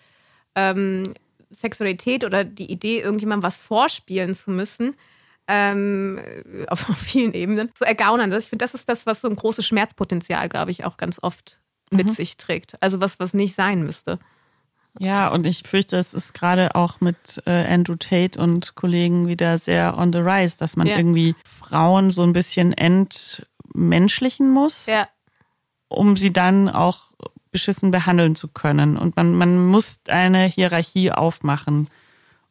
[0.55, 1.13] ähm,
[1.51, 4.97] Sexualität oder die Idee, irgendjemandem was vorspielen zu müssen,
[5.49, 6.21] ähm,
[6.69, 8.33] auf, auf, vielen Ebenen zu ergaunern.
[8.33, 11.61] Ich finde, das ist das, was so ein großes Schmerzpotenzial, glaube ich, auch ganz oft
[11.91, 12.13] mit mhm.
[12.13, 12.77] sich trägt.
[12.81, 14.19] Also was, was nicht sein müsste.
[14.99, 19.57] Ja, und ich fürchte, es ist gerade auch mit äh, Andrew Tate und Kollegen wieder
[19.59, 20.97] sehr on the rise, dass man ja.
[20.97, 25.09] irgendwie Frauen so ein bisschen entmenschlichen muss, ja.
[25.89, 27.13] um sie dann auch
[27.51, 28.97] beschissen behandeln zu können.
[28.97, 31.89] Und man, man muss eine Hierarchie aufmachen.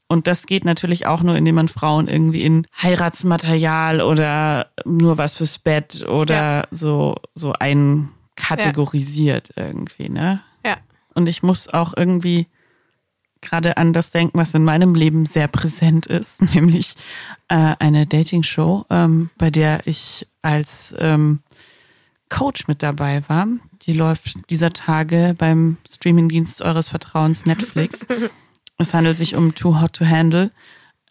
[0.07, 5.35] Und das geht natürlich auch nur, indem man Frauen irgendwie in Heiratsmaterial oder nur was
[5.35, 6.67] fürs Bett oder ja.
[6.71, 10.41] so, so einkategorisiert irgendwie, ne?
[10.65, 10.77] Ja.
[11.13, 12.47] Und ich muss auch irgendwie
[13.41, 16.95] gerade an das denken, was in meinem Leben sehr präsent ist, nämlich
[17.47, 21.39] äh, eine Dating-Show, ähm, bei der ich als ähm,
[22.29, 23.47] Coach mit dabei war.
[23.83, 28.05] Die läuft dieser Tage beim Streamingdienst eures Vertrauens Netflix.
[28.77, 30.49] Es handelt sich um Too Hot to Handle.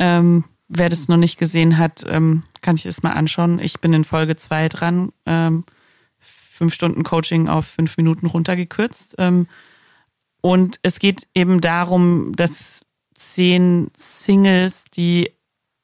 [0.01, 3.61] Ähm, wer das noch nicht gesehen hat, ähm, kann sich das mal anschauen.
[3.61, 5.13] Ich bin in Folge zwei dran.
[5.25, 5.63] Ähm,
[6.19, 9.15] fünf Stunden Coaching auf fünf Minuten runtergekürzt.
[9.19, 9.47] Ähm,
[10.41, 12.81] und es geht eben darum, dass
[13.15, 15.33] zehn Singles, die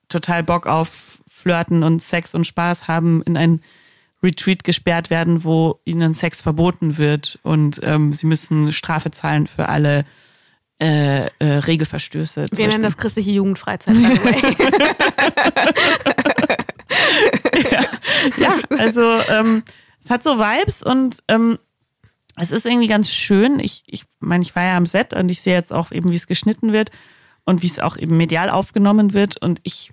[0.08, 3.60] total Bock auf Flirten und Sex und Spaß haben, in ein
[4.22, 9.68] Retreat gesperrt werden, wo ihnen Sex verboten wird und ähm, sie müssen Strafe zahlen für
[9.68, 10.04] alle
[10.78, 12.48] äh, äh, Regelverstöße.
[12.52, 13.96] Wir nennen das christliche Jugendfreizeit.
[17.70, 17.84] ja,
[18.36, 19.62] ja, also ähm,
[20.02, 21.58] es hat so Vibes und ähm,
[22.36, 23.58] es ist irgendwie ganz schön.
[23.58, 26.16] Ich, ich meine, ich war ja am Set und ich sehe jetzt auch eben, wie
[26.16, 26.90] es geschnitten wird
[27.44, 29.40] und wie es auch eben medial aufgenommen wird.
[29.40, 29.90] Und ich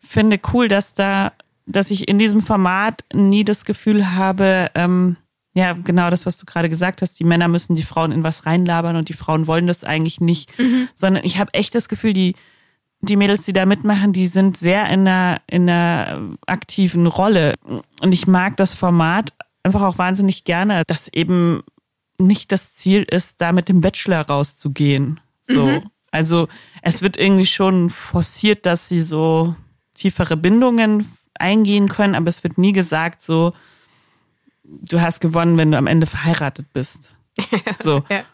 [0.00, 1.32] finde cool, dass da,
[1.66, 5.16] dass ich in diesem Format nie das Gefühl habe, ähm,
[5.54, 7.20] ja, genau das, was du gerade gesagt hast.
[7.20, 10.58] Die Männer müssen die Frauen in was reinlabern und die Frauen wollen das eigentlich nicht.
[10.58, 10.88] Mhm.
[10.94, 12.34] Sondern ich habe echt das Gefühl, die,
[13.00, 17.54] die Mädels, die da mitmachen, die sind sehr in einer, in einer aktiven Rolle.
[18.00, 21.62] Und ich mag das Format einfach auch wahnsinnig gerne, dass eben
[22.18, 25.20] nicht das Ziel ist, da mit dem Bachelor rauszugehen.
[25.40, 25.66] So.
[25.66, 25.82] Mhm.
[26.10, 26.48] Also
[26.82, 29.54] es wird irgendwie schon forciert, dass sie so
[29.94, 33.52] tiefere Bindungen eingehen können, aber es wird nie gesagt, so,
[34.64, 37.12] du hast gewonnen, wenn du am Ende verheiratet bist.
[37.82, 38.04] So.
[38.10, 38.24] Ja.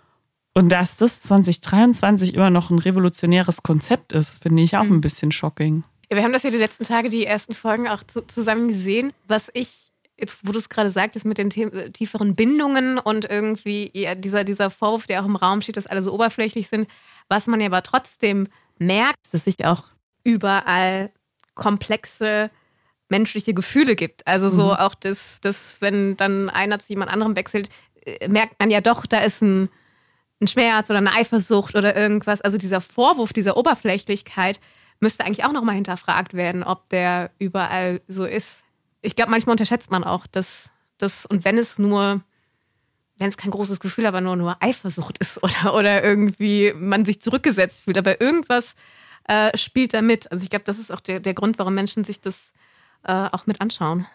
[0.54, 4.96] Und dass das 2023 immer noch ein revolutionäres Konzept ist, finde ich auch Mhm.
[4.96, 5.84] ein bisschen shocking.
[6.10, 9.12] Ja, wir haben das ja die letzten Tage, die ersten Folgen auch zu, zusammen gesehen.
[9.28, 9.87] Was ich,
[10.18, 14.70] jetzt wo du es gerade sagtest, mit den tieferen Bindungen und irgendwie ja, dieser, dieser
[14.70, 16.88] Vorwurf, der auch im Raum steht, dass alle so oberflächlich sind,
[17.28, 19.84] was man ja aber trotzdem merkt, dass es sich auch
[20.24, 21.10] überall
[21.54, 22.50] komplexe
[23.08, 24.26] menschliche Gefühle gibt.
[24.26, 24.72] Also so Mhm.
[24.72, 27.70] auch das, das, wenn dann einer zu jemand anderem wechselt,
[28.04, 29.70] äh, merkt man ja doch, da ist ein,
[30.40, 32.40] ein Schmerz oder eine Eifersucht oder irgendwas.
[32.40, 34.60] Also dieser Vorwurf dieser Oberflächlichkeit
[35.00, 38.64] müsste eigentlich auch nochmal hinterfragt werden, ob der überall so ist.
[39.02, 42.20] Ich glaube, manchmal unterschätzt man auch, dass das, und wenn es nur,
[43.16, 47.20] wenn es kein großes Gefühl, aber nur, nur Eifersucht ist oder, oder irgendwie man sich
[47.20, 48.74] zurückgesetzt fühlt, aber irgendwas
[49.24, 50.30] äh, spielt da mit.
[50.32, 52.52] Also ich glaube, das ist auch der, der Grund, warum Menschen sich das
[53.04, 54.06] äh, auch mit anschauen.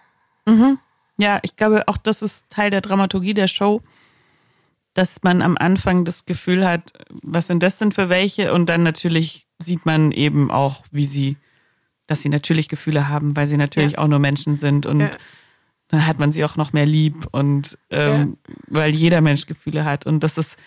[0.45, 0.79] Mhm.
[1.19, 3.81] Ja, ich glaube, auch das ist Teil der Dramaturgie der Show,
[4.93, 8.53] dass man am Anfang das Gefühl hat, was sind das denn für welche?
[8.53, 11.37] Und dann natürlich sieht man eben auch, wie sie,
[12.07, 14.85] dass sie natürlich Gefühle haben, weil sie natürlich auch nur Menschen sind.
[14.85, 15.11] Und Ja.
[15.89, 18.37] dann hat man sie auch noch mehr lieb und ähm,
[18.67, 20.05] weil jeder Mensch Gefühle hat.
[20.05, 20.57] Und das ist,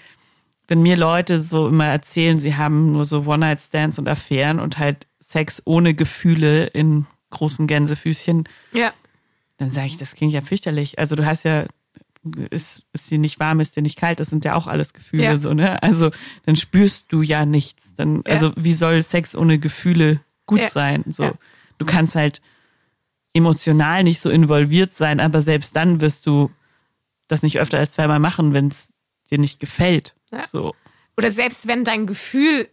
[0.68, 5.06] wenn mir Leute so immer erzählen, sie haben nur so One-Night-Stands und Affären und halt
[5.20, 8.92] Sex ohne Gefühle in großen Gänsefüßchen, Ja.
[9.58, 10.98] dann sage ich, das klingt ja fürchterlich.
[10.98, 11.66] Also du hast ja,
[12.50, 15.24] ist, ist dir nicht warm, ist dir nicht kalt, das sind ja auch alles Gefühle
[15.24, 15.36] Ja.
[15.36, 15.82] so, ne?
[15.82, 16.10] Also
[16.44, 17.94] dann spürst du ja nichts.
[17.94, 18.32] Dann, Ja.
[18.32, 20.68] also wie soll Sex ohne Gefühle gut Ja.
[20.70, 21.04] sein?
[21.08, 21.32] So, Ja.
[21.78, 22.40] du kannst halt
[23.34, 26.50] emotional nicht so involviert sein, aber selbst dann wirst du
[27.28, 28.92] das nicht öfter als zweimal machen, wenn es
[29.30, 30.14] dir nicht gefällt.
[30.30, 30.46] Ja.
[30.46, 30.74] So.
[31.16, 32.68] Oder selbst wenn dein Gefühl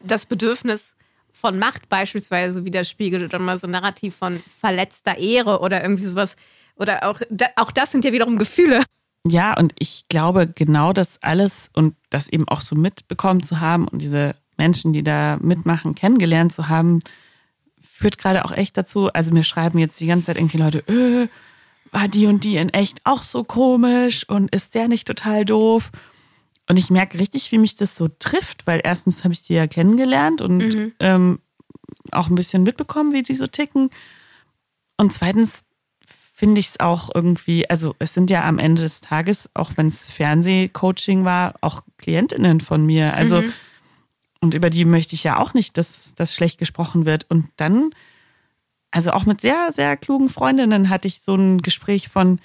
[0.00, 0.96] das Bedürfnis
[1.32, 6.36] von Macht beispielsweise widerspiegelt oder mal so ein Narrativ von verletzter Ehre oder irgendwie sowas.
[6.76, 7.20] Oder auch,
[7.56, 8.82] auch das sind ja wiederum Gefühle.
[9.26, 13.86] Ja, und ich glaube, genau das alles und das eben auch so mitbekommen zu haben
[13.88, 17.00] und diese Menschen, die da mitmachen, kennengelernt zu haben,
[17.80, 19.12] führt gerade auch echt dazu.
[19.12, 21.28] Also mir schreiben jetzt die ganze Zeit irgendwie Leute, äh,
[21.92, 25.90] war die und die in echt auch so komisch und ist der nicht total doof?
[26.68, 29.66] Und ich merke richtig, wie mich das so trifft, weil erstens habe ich die ja
[29.66, 30.92] kennengelernt und Mhm.
[31.00, 31.38] ähm,
[32.12, 33.90] auch ein bisschen mitbekommen, wie die so ticken.
[34.96, 35.66] Und zweitens
[36.32, 39.88] finde ich es auch irgendwie, also es sind ja am Ende des Tages, auch wenn
[39.88, 43.14] es Fernsehcoaching war, auch Klientinnen von mir.
[43.14, 43.52] Also, Mhm.
[44.40, 47.26] Und über die möchte ich ja auch nicht, dass das schlecht gesprochen wird.
[47.28, 47.90] Und dann,
[48.90, 52.40] also auch mit sehr, sehr klugen Freundinnen hatte ich so ein Gespräch von,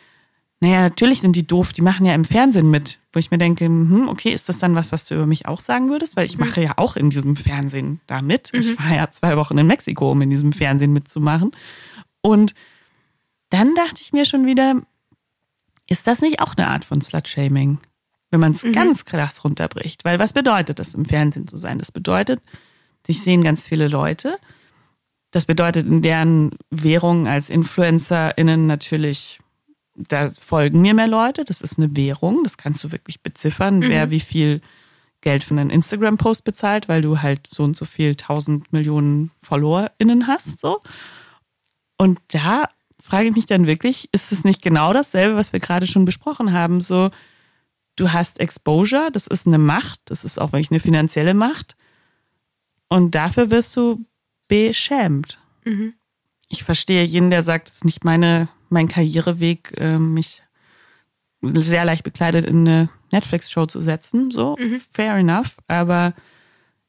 [0.60, 2.99] naja, natürlich sind die doof, die machen ja im Fernsehen mit.
[3.13, 5.62] Wo ich mir denke, hm, okay, ist das dann was, was du über mich auch
[5.62, 6.17] sagen würdest?
[6.17, 8.51] Weil ich mache ja auch in diesem Fernsehen da mit.
[8.53, 11.51] Ich war ja zwei Wochen in Mexiko, um in diesem Fernsehen mitzumachen.
[12.21, 12.53] Und
[13.49, 14.81] dann dachte ich mir schon wieder,
[15.88, 17.79] ist das nicht auch eine Art von Slut-Shaming?
[18.36, 20.04] Wenn man es ganz krass runterbricht.
[20.04, 21.80] Weil was bedeutet das, im Fernsehen zu sein?
[21.80, 22.41] Das bedeutet,
[23.08, 24.38] dich sehen ganz viele Leute.
[25.32, 29.39] Das bedeutet in deren Währung als InfluencerInnen natürlich,
[29.95, 31.45] da folgen mir mehr Leute.
[31.45, 32.43] Das ist eine Währung.
[32.43, 34.60] Das kannst du wirklich beziffern, wer wie viel
[35.21, 40.28] Geld für einen Instagram-Post bezahlt, weil du halt so und so viel tausend Millionen FollowerInnen
[40.28, 40.82] hast, so.
[41.98, 42.67] Und da
[43.02, 46.52] frage ich mich dann wirklich, ist es nicht genau dasselbe, was wir gerade schon besprochen
[46.52, 46.82] haben?
[46.82, 47.12] So,
[47.95, 51.75] du hast Exposure, das ist eine Macht, das ist auch wirklich eine finanzielle Macht.
[52.88, 54.05] Und dafür wirst du
[54.47, 55.39] beschämt.
[55.63, 55.93] Mhm.
[56.49, 60.41] Ich verstehe jeden, der sagt, es ist nicht meine, mein Karriereweg, äh, mich
[61.41, 64.31] sehr leicht bekleidet in eine Netflix-Show zu setzen.
[64.31, 64.55] So,
[64.91, 65.58] fair enough.
[65.67, 66.13] Aber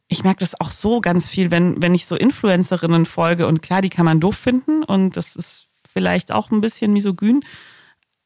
[0.08, 3.82] ich merke das auch so ganz viel, wenn, wenn ich so Influencerinnen folge und klar,
[3.82, 7.42] die kann man doof finden und das ist vielleicht auch ein bisschen misogyn.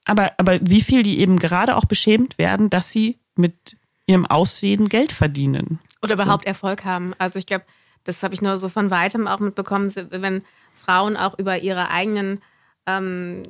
[0.04, 4.88] Aber, aber wie viel die eben gerade auch beschämt werden, dass sie mit ihrem Aussehen
[4.88, 5.78] Geld verdienen.
[6.02, 6.22] Oder So.
[6.22, 7.14] überhaupt Erfolg haben.
[7.18, 7.64] Also ich glaube,
[8.04, 12.40] das habe ich nur so von weitem auch mitbekommen, wenn Frauen auch über ihre eigenen,
[12.86, 13.42] ähm,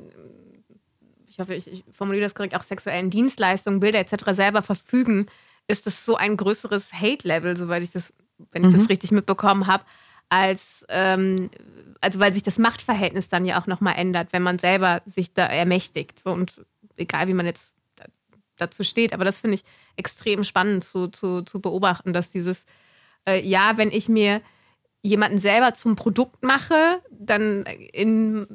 [1.27, 4.31] ich hoffe, ich, ich formuliere das korrekt, auch sexuellen Dienstleistungen, Bilder etc.
[4.31, 5.27] selber verfügen,
[5.67, 8.13] ist das so ein größeres Hate-Level, soweit ich das,
[8.51, 9.85] wenn ich das richtig mitbekommen habe,
[10.31, 11.49] als ähm,
[11.99, 15.45] also weil sich das Machtverhältnis dann ja auch nochmal ändert, wenn man selber sich da
[15.45, 16.19] ermächtigt.
[16.19, 16.65] So und
[16.95, 18.05] egal wie man jetzt da,
[18.57, 19.65] dazu steht, aber das finde ich
[19.97, 22.65] extrem spannend zu, zu, zu beobachten, dass dieses,
[23.27, 24.41] äh, ja, wenn ich mir
[25.03, 28.47] jemanden selber zum Produkt mache, dann in,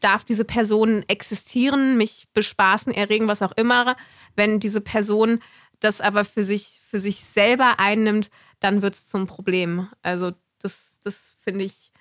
[0.00, 3.96] darf diese Person existieren, mich bespaßen, erregen, was auch immer.
[4.34, 5.40] Wenn diese Person
[5.78, 9.88] das aber für sich, für sich selber einnimmt, dann wird es zum Problem.
[10.02, 11.92] Also das, das finde ich,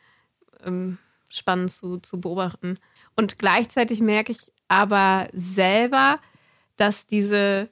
[0.63, 0.97] ähm,
[1.29, 2.77] spannend zu, zu beobachten.
[3.15, 6.19] Und gleichzeitig merke ich aber selber,
[6.77, 7.69] dass diese,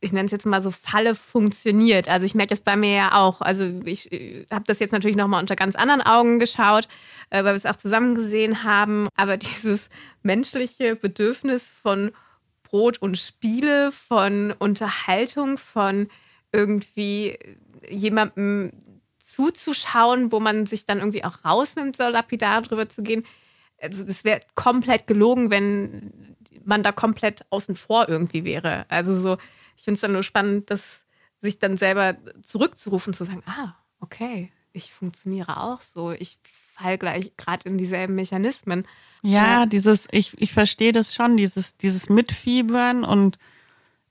[0.00, 2.08] ich nenne es jetzt mal so, Falle funktioniert.
[2.08, 3.40] Also ich merke das bei mir ja auch.
[3.40, 6.88] Also ich, ich habe das jetzt natürlich nochmal unter ganz anderen Augen geschaut,
[7.30, 9.08] äh, weil wir es auch zusammen gesehen haben.
[9.16, 9.88] Aber dieses
[10.22, 12.12] menschliche Bedürfnis von
[12.62, 16.08] Brot und Spiele, von Unterhaltung, von
[16.52, 17.38] irgendwie
[17.88, 18.72] jemandem
[19.34, 23.24] zuzuschauen, wo man sich dann irgendwie auch rausnimmt, so lapidar drüber zu gehen.
[23.80, 28.86] Also es wäre komplett gelogen, wenn man da komplett außen vor irgendwie wäre.
[28.88, 29.36] Also so,
[29.76, 31.04] ich finde es dann nur spannend, das
[31.40, 36.38] sich dann selber zurückzurufen, zu sagen, ah, okay, ich funktioniere auch so, ich
[36.74, 38.86] fall gleich gerade in dieselben Mechanismen.
[39.22, 43.38] Ja, ja, dieses, ich, ich verstehe das schon, dieses, dieses Mitfiebern und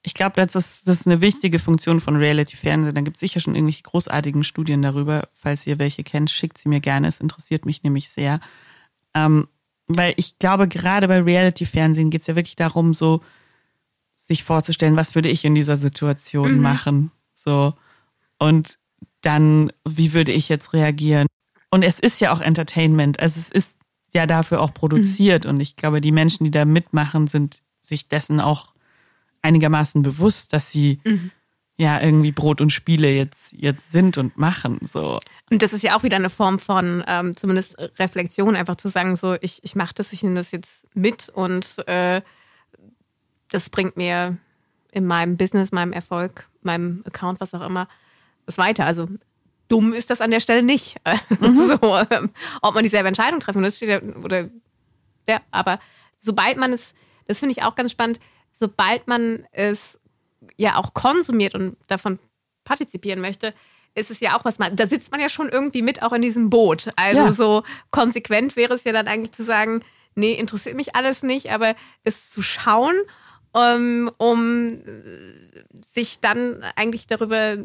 [0.05, 2.93] ich glaube, das ist, das ist eine wichtige Funktion von Reality-Fernsehen.
[2.93, 5.29] Da gibt es sicher schon irgendwelche großartigen Studien darüber.
[5.33, 7.07] Falls ihr welche kennt, schickt sie mir gerne.
[7.07, 8.41] Es interessiert mich nämlich sehr.
[9.13, 9.47] Ähm,
[9.87, 13.21] weil ich glaube, gerade bei Reality-Fernsehen geht es ja wirklich darum, so
[14.17, 16.61] sich vorzustellen, was würde ich in dieser Situation mhm.
[16.61, 17.11] machen.
[17.33, 17.73] So.
[18.39, 18.77] Und
[19.21, 21.27] dann, wie würde ich jetzt reagieren?
[21.69, 23.21] Und es ist ja auch Entertainment.
[23.21, 23.77] Also es ist
[24.13, 25.45] ja dafür auch produziert.
[25.45, 25.51] Mhm.
[25.51, 28.72] Und ich glaube, die Menschen, die da mitmachen, sind sich dessen auch
[29.43, 31.31] einigermaßen bewusst, dass sie mhm.
[31.77, 34.79] ja irgendwie Brot und Spiele jetzt, jetzt sind und machen.
[34.81, 35.19] So.
[35.51, 39.15] Und das ist ja auch wieder eine Form von ähm, zumindest Reflexion, einfach zu sagen,
[39.15, 42.21] so ich, ich mache das, ich nehme das jetzt mit und äh,
[43.51, 44.37] das bringt mir
[44.91, 47.87] in meinem Business, meinem Erfolg, meinem Account, was auch immer,
[48.45, 48.85] was weiter.
[48.85, 49.07] Also
[49.67, 50.97] dumm ist das an der Stelle nicht.
[51.39, 51.67] Mhm.
[51.67, 52.29] so, ähm,
[52.61, 54.49] ob man dieselbe Entscheidung treffen muss, steht ja, oder
[55.27, 55.79] ja, aber
[56.17, 56.93] sobald man es,
[57.27, 58.19] das finde ich auch ganz spannend,
[58.63, 59.99] sobald man es
[60.55, 62.17] ja auch konsumiert und davon
[62.63, 63.53] partizipieren möchte,
[63.93, 66.21] ist es ja auch was man, da sitzt man ja schon irgendwie mit auch in
[66.21, 66.87] diesem Boot.
[66.95, 67.31] Also ja.
[67.33, 69.81] so konsequent wäre es ja dann eigentlich zu sagen,
[70.15, 72.95] nee, interessiert mich alles nicht, aber es zu schauen,
[73.53, 74.79] um, ähm, um
[75.91, 77.55] sich dann eigentlich darüber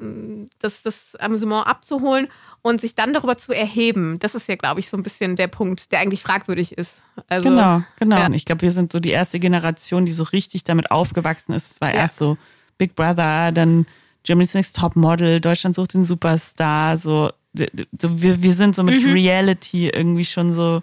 [0.60, 2.28] das, das Amüsement abzuholen
[2.62, 4.18] und sich dann darüber zu erheben.
[4.18, 7.02] Das ist ja, glaube ich, so ein bisschen der Punkt, der eigentlich fragwürdig ist.
[7.28, 8.16] Also, genau, genau.
[8.16, 8.30] Ja.
[8.30, 11.72] Ich glaube, wir sind so die erste Generation, die so richtig damit aufgewachsen ist.
[11.72, 12.00] Es war ja.
[12.00, 12.36] erst so
[12.76, 13.86] Big Brother, dann
[14.24, 19.02] Germany's Next Top Model, Deutschland sucht den Superstar, so, so wir, wir sind so mit
[19.02, 19.12] mhm.
[19.12, 20.82] Reality irgendwie schon so.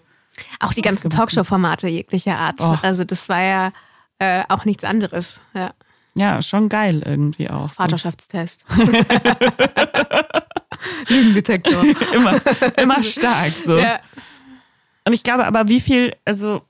[0.60, 2.60] Auch die ganzen Talkshow-Formate jeglicher Art.
[2.60, 2.76] Oh.
[2.82, 3.72] Also das war ja
[4.20, 5.42] äh, auch nichts anderes.
[5.54, 5.74] Ja.
[6.16, 7.72] ja, schon geil irgendwie auch.
[7.72, 8.66] Vaterschaftstest.
[11.08, 11.84] Lügendetektor.
[12.14, 12.40] immer,
[12.78, 13.78] immer stark so.
[13.78, 14.00] Ja.
[15.06, 16.62] Und ich glaube aber, wie viel, also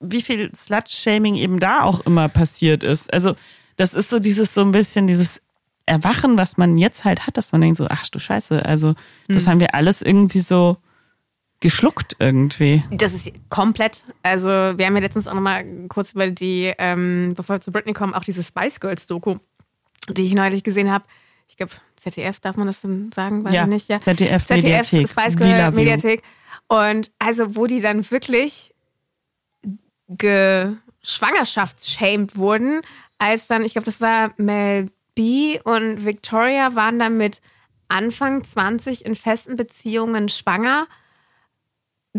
[0.00, 3.12] wie viel Slut-Shaming eben da auch immer passiert ist.
[3.12, 3.36] Also
[3.76, 5.40] das ist so dieses so ein bisschen dieses
[5.86, 8.94] Erwachen, was man jetzt halt hat, dass man denkt so, ach du Scheiße, also
[9.28, 9.50] das mhm.
[9.50, 10.78] haben wir alles irgendwie so
[11.60, 12.84] geschluckt irgendwie.
[12.90, 14.04] Das ist komplett.
[14.22, 17.92] Also wir haben ja letztens auch nochmal kurz über die, ähm, bevor wir zu Britney
[17.92, 19.36] kommen, auch diese Spice Girls Doku,
[20.10, 21.04] die ich neulich gesehen habe.
[21.48, 23.44] Ich glaube, ZDF, darf man das denn sagen?
[23.44, 23.88] Weiß ja, ich nicht.
[23.88, 25.08] Ja, ZDF, ZDF Mediathek.
[25.08, 26.22] Spice Girl Mediathek.
[26.68, 28.74] Und also, wo die dann wirklich
[30.08, 32.82] geschwangerschaftsschämt wurden,
[33.18, 37.40] als dann, ich glaube, das war Mel B und Victoria waren dann mit
[37.88, 40.86] Anfang 20 in festen Beziehungen schwanger,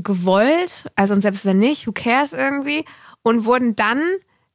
[0.03, 2.85] gewollt, also und selbst wenn nicht, who cares irgendwie,
[3.23, 4.01] und wurden dann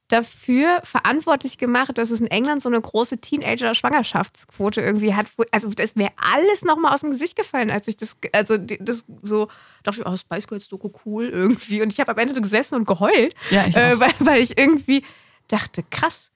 [0.09, 5.26] dafür verantwortlich gemacht, dass es in England so eine große Teenager-Schwangerschaftsquote irgendwie hat.
[5.52, 9.07] Also das ist mir alles nochmal aus dem Gesicht gefallen, als ich das, also das
[9.22, 9.48] so
[9.85, 11.81] dachte, oh, Spice Girls Doku cool irgendwie.
[11.81, 15.02] Und ich habe am Ende gesessen und geheult, ja, ich äh, weil, weil ich irgendwie
[15.48, 16.31] dachte, krass,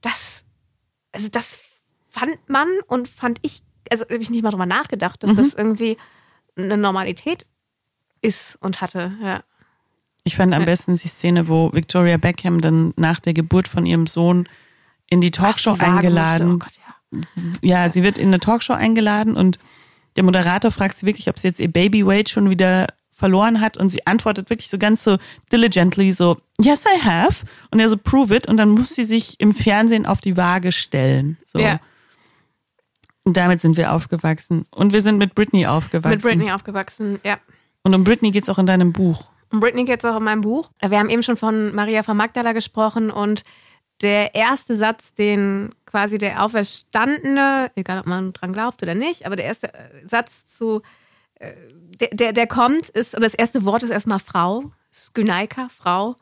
[0.00, 0.42] das,
[1.12, 1.58] also das
[2.08, 5.36] fand man und fand ich, also habe ich nicht mal drüber nachgedacht, dass mhm.
[5.36, 5.98] das irgendwie
[6.56, 7.44] eine Normalität
[8.22, 9.42] ist und hatte, ja.
[10.24, 14.06] Ich fand am besten die Szene, wo Victoria Beckham dann nach der Geburt von ihrem
[14.06, 14.48] Sohn
[15.08, 16.52] in die Talkshow Ach, die eingeladen.
[16.52, 16.72] Oh Gott,
[17.62, 17.84] ja.
[17.84, 19.58] ja, sie wird in eine Talkshow eingeladen und
[20.16, 23.76] der Moderator fragt sie wirklich, ob sie jetzt ihr Baby Weight schon wieder verloren hat
[23.76, 25.18] und sie antwortet wirklich so ganz so
[25.52, 29.38] diligently so, yes I have und er so prove it und dann muss sie sich
[29.40, 31.38] im Fernsehen auf die Waage stellen.
[31.44, 31.58] So.
[31.58, 31.80] Ja.
[33.24, 36.10] Und damit sind wir aufgewachsen und wir sind mit Britney aufgewachsen.
[36.10, 37.38] Mit Britney aufgewachsen, ja.
[37.82, 39.24] Und um Britney geht es auch in deinem Buch.
[39.52, 40.70] Um Britney geht es auch in meinem Buch.
[40.80, 43.42] Wir haben eben schon von Maria von Magdala gesprochen und
[44.00, 49.36] der erste Satz, den quasi der Auferstandene, egal ob man dran glaubt oder nicht, aber
[49.36, 50.82] der erste äh, Satz zu,
[51.34, 51.52] äh,
[52.00, 56.16] der, der, der kommt, ist, oder das erste Wort ist erstmal Frau, Skynaika, Frau.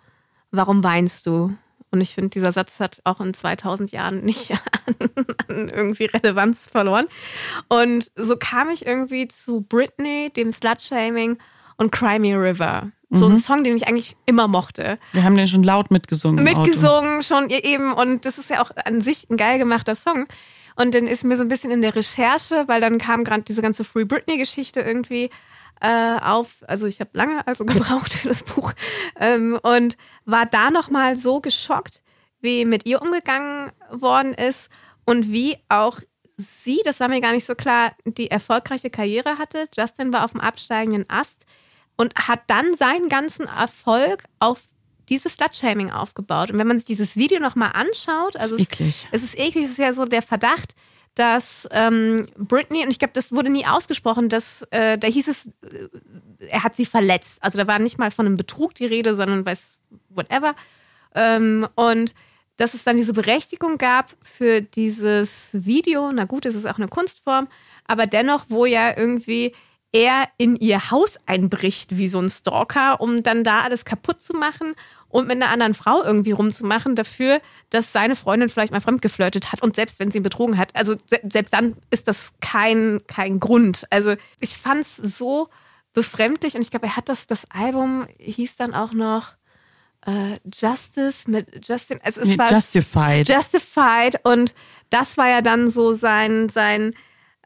[0.50, 1.54] Warum weinst du?
[1.90, 4.50] Und ich finde, dieser Satz hat auch in 2000 Jahren nicht
[4.86, 5.08] an,
[5.48, 7.06] an, irgendwie Relevanz verloren.
[7.68, 11.38] Und so kam ich irgendwie zu Britney, dem Slutshaming
[11.76, 12.90] und Cry Me a River.
[13.10, 13.36] So ein Mhm.
[13.38, 14.98] Song, den ich eigentlich immer mochte.
[15.12, 16.44] Wir haben den schon laut mitgesungen.
[16.44, 20.26] Mitgesungen schon eben und das ist ja auch an sich ein geil gemachter Song.
[20.76, 23.62] Und dann ist mir so ein bisschen in der Recherche, weil dann kam gerade diese
[23.62, 25.30] ganze Free Britney-Geschichte irgendwie
[25.80, 26.64] äh, auf.
[26.66, 28.72] Also ich habe lange also gebraucht für das Buch
[29.18, 32.02] ähm, und war da nochmal so geschockt,
[32.40, 34.70] wie mit ihr umgegangen worden ist
[35.04, 36.00] und wie auch
[36.36, 39.66] sie, das war mir gar nicht so klar, die erfolgreiche Karriere hatte.
[39.76, 41.44] Justin war auf dem absteigenden Ast
[41.96, 44.60] und hat dann seinen ganzen Erfolg auf
[45.08, 46.50] dieses Slutshaming aufgebaut.
[46.50, 49.08] Und wenn man sich dieses Video nochmal anschaut, also ist es, eklig.
[49.10, 50.74] es ist eklig, es ist ja so der Verdacht,
[51.18, 55.46] dass ähm, Britney, und ich glaube, das wurde nie ausgesprochen, dass äh, da hieß es,
[55.46, 55.88] äh,
[56.48, 57.42] er hat sie verletzt.
[57.42, 60.54] Also da war nicht mal von einem Betrug die Rede, sondern weiß, whatever.
[61.14, 62.14] Ähm, und
[62.56, 66.10] dass es dann diese Berechtigung gab für dieses Video.
[66.12, 67.48] Na gut, es ist auch eine Kunstform,
[67.84, 69.54] aber dennoch, wo ja irgendwie
[69.92, 74.36] er in ihr Haus einbricht wie so ein Stalker, um dann da alles kaputt zu
[74.36, 74.74] machen
[75.08, 77.40] und mit einer anderen Frau irgendwie rumzumachen, dafür,
[77.70, 80.96] dass seine Freundin vielleicht mal fremdgeflirtet hat und selbst wenn sie ihn betrogen hat, also
[81.06, 83.86] se selbst dann ist das kein, kein Grund.
[83.90, 85.48] Also ich fand es so
[85.94, 89.32] befremdlich und ich glaube, er hat das, das Album hieß dann auch noch
[90.06, 92.00] äh, Justice mit Justin.
[92.02, 93.28] Also es Nee, war Justified.
[93.28, 94.54] Justified und
[94.90, 96.92] das war ja dann so sein, sein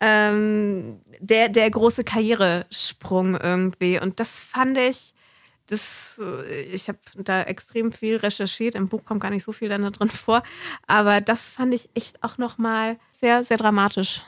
[0.01, 4.01] ähm, der, der große Karrieresprung irgendwie.
[4.01, 5.15] Und das fand ich,
[5.73, 8.75] das, äh, ich habe da extrem viel recherchiert.
[8.75, 10.43] Im Buch kommt gar nicht so viel dann da drin vor.
[10.87, 14.23] Aber das fand ich echt auch nochmal sehr, sehr dramatisch.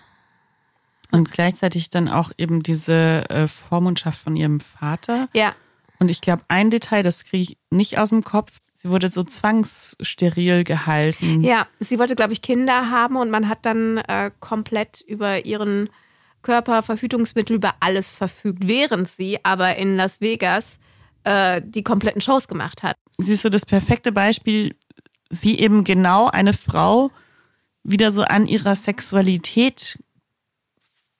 [1.13, 5.29] Und gleichzeitig dann auch eben diese äh, Vormundschaft von ihrem Vater.
[5.35, 5.55] Ja,
[6.01, 8.59] Und ich glaube, ein Detail, das kriege ich nicht aus dem Kopf.
[8.73, 11.43] Sie wurde so zwangssteril gehalten.
[11.43, 11.67] ja.
[11.79, 15.89] Sie wollte, glaube ich, Kinder haben und man hat dann äh, komplett über ihren
[16.43, 20.79] Körper, Verhütungsmittel, über alles verfügt, während sie aber in Las Vegas
[21.25, 22.97] äh, die kompletten Shows gemacht hat.
[23.19, 24.77] Sie ist so das perfekte Beispiel,
[25.31, 27.11] wie eben genau eine Frau
[27.83, 29.99] wieder so an ihrer Sexualität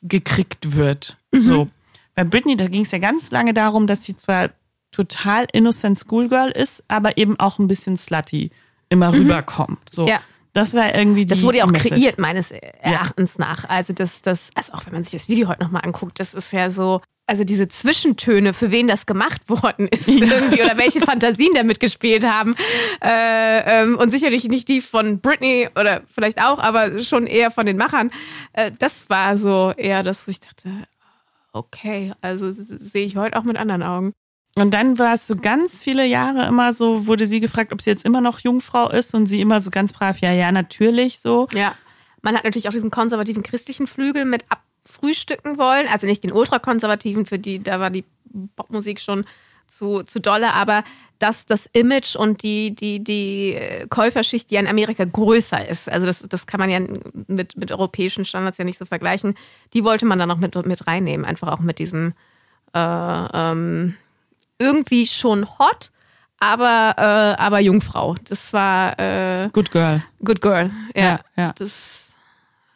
[0.03, 1.19] gekriegt wird.
[1.33, 1.69] So.
[2.15, 4.51] Bei Britney, da ging es ja ganz lange darum, dass sie zwar
[4.93, 8.51] total innocent Schoolgirl ist, aber eben auch ein bisschen slutty
[8.89, 9.91] immer rüberkommt.
[9.91, 10.07] So.
[10.07, 10.21] Ja.
[10.55, 11.95] Das war irgendwie die Das wurde ja auch Message.
[11.95, 13.69] kreiert, meines Erachtens nach.
[13.69, 16.53] Also das, das, also auch wenn man sich das Video heute nochmal anguckt, das ist
[16.53, 21.55] ja so, also diese Zwischentöne, für wen das gemacht worden ist irgendwie oder welche Fantasien
[21.55, 22.55] damit gespielt haben.
[23.03, 27.67] Äh, ähm, und sicherlich nicht die von Britney oder vielleicht auch, aber schon eher von
[27.67, 28.13] den Machern.
[28.53, 30.71] Äh, das war so eher das, wo ich dachte,
[31.53, 34.13] okay, also sehe ich heute auch mit anderen Augen.
[34.57, 37.91] Und dann war es so ganz viele Jahre immer so, wurde sie gefragt, ob sie
[37.91, 41.49] jetzt immer noch Jungfrau ist und sie immer so ganz brav, ja, ja, natürlich so.
[41.53, 41.75] Ja.
[42.23, 45.89] Man hat natürlich auch diesen konservativen christlichen Flügel mit abfrühstücken wollen.
[45.89, 48.05] Also nicht den ultrakonservativen, für die, da war die
[48.55, 49.25] Popmusik schon
[49.67, 50.85] zu, zu dolle, aber
[51.19, 55.91] dass das Image und die, die, die äh, Käuferschicht, die ja in Amerika größer ist,
[55.91, 56.81] also das, das kann man ja
[57.27, 59.35] mit, mit europäischen Standards ja nicht so vergleichen,
[59.73, 61.25] die wollte man dann auch mit, mit reinnehmen.
[61.25, 62.13] Einfach auch mit diesem
[62.75, 63.97] äh, ähm,
[64.59, 65.91] irgendwie schon hot,
[66.39, 68.15] aber, äh, aber Jungfrau.
[68.25, 70.03] Das war äh, Good girl.
[70.25, 70.71] Good Girl.
[70.95, 71.03] Ja.
[71.03, 71.53] Ja, ja.
[71.57, 72.13] Das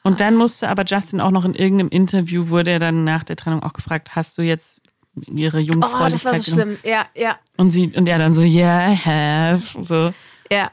[0.02, 3.36] Und dann musste aber Justin auch noch in irgendeinem Interview, wurde er dann nach der
[3.36, 4.80] Trennung auch gefragt, hast du jetzt
[5.26, 6.78] ihre Oh, Jungfräulichkeit das war so schlimm.
[6.84, 9.84] Ja, ja, Und sie, und er dann so, yeah, I have.
[9.84, 10.12] So.
[10.50, 10.70] ja.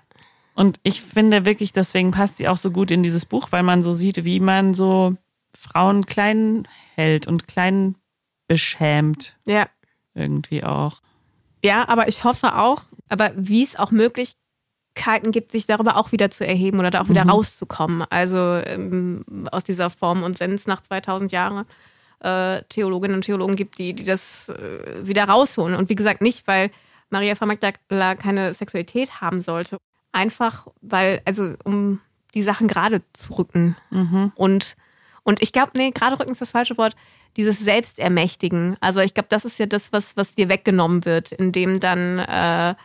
[0.53, 3.84] Und ich finde wirklich, deswegen passt sie auch so gut in dieses Buch, weil man
[3.84, 5.16] so sieht, wie man so
[5.53, 7.95] Frauen klein hält und klein
[8.47, 9.68] beschämt Ja.
[10.16, 11.01] Irgendwie auch.
[11.63, 16.30] Ja, aber ich hoffe auch, aber wie es auch Möglichkeiten gibt, sich darüber auch wieder
[16.30, 17.32] zu erheben oder da auch wieder Mhm.
[17.32, 18.03] rauszukommen.
[18.09, 20.24] Also ähm, aus dieser Form.
[20.24, 21.66] Und wenn es nach 2000 Jahren
[22.22, 25.76] äh, Theologinnen und Theologen gibt, die, die das äh, wieder rausholen.
[25.76, 26.72] Und wie gesagt, nicht, weil
[27.09, 29.78] Maria von Magdala keine Sexualität haben sollte.
[30.11, 31.99] Einfach, weil, also um
[32.34, 33.76] die Sachen gerade zu rücken.
[33.89, 34.32] Mhm.
[34.36, 34.76] Und,
[35.26, 36.95] und ich glaube, nee, gerade rücken ist das falsche Wort,
[37.36, 38.78] dieses Selbstermächtigen.
[38.80, 42.69] Also ich glaube, das ist ja das, was, was dir weggenommen wird, indem dann, äh,
[42.69, 42.76] äh,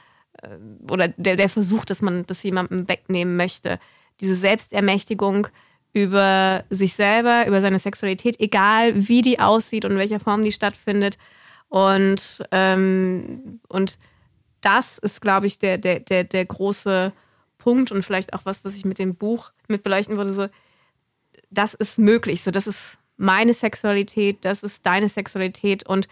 [0.90, 3.78] oder der, der Versuch, dass man das jemandem wegnehmen möchte.
[4.20, 5.48] Diese Selbstermächtigung
[5.92, 10.52] über sich selber, über seine Sexualität, egal wie die aussieht und in welcher Form die
[10.52, 11.18] stattfindet.
[11.68, 13.98] Und, ähm, und
[14.62, 17.12] das ist, glaube ich, der, der, der, der große
[17.58, 20.48] Punkt und vielleicht auch was, was ich mit dem Buch mit beleuchten würde, so,
[21.50, 26.08] das ist möglich, so, das ist meine Sexualität, das ist deine Sexualität und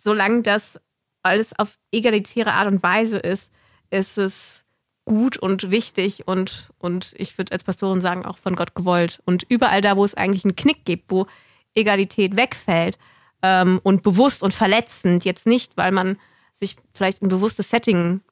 [0.00, 0.80] solange das
[1.22, 3.52] alles auf egalitäre Art und Weise ist,
[3.90, 4.64] ist es
[5.04, 9.20] gut und wichtig und, und ich würde als Pastorin sagen, auch von Gott gewollt.
[9.24, 11.26] Und überall da, wo es eigentlich einen Knick gibt, wo
[11.74, 12.98] Egalität wegfällt,
[13.44, 15.24] ähm, und bewusst und verletzend.
[15.26, 16.18] Jetzt nicht, weil man
[16.54, 18.22] sich vielleicht ein bewusstes Setting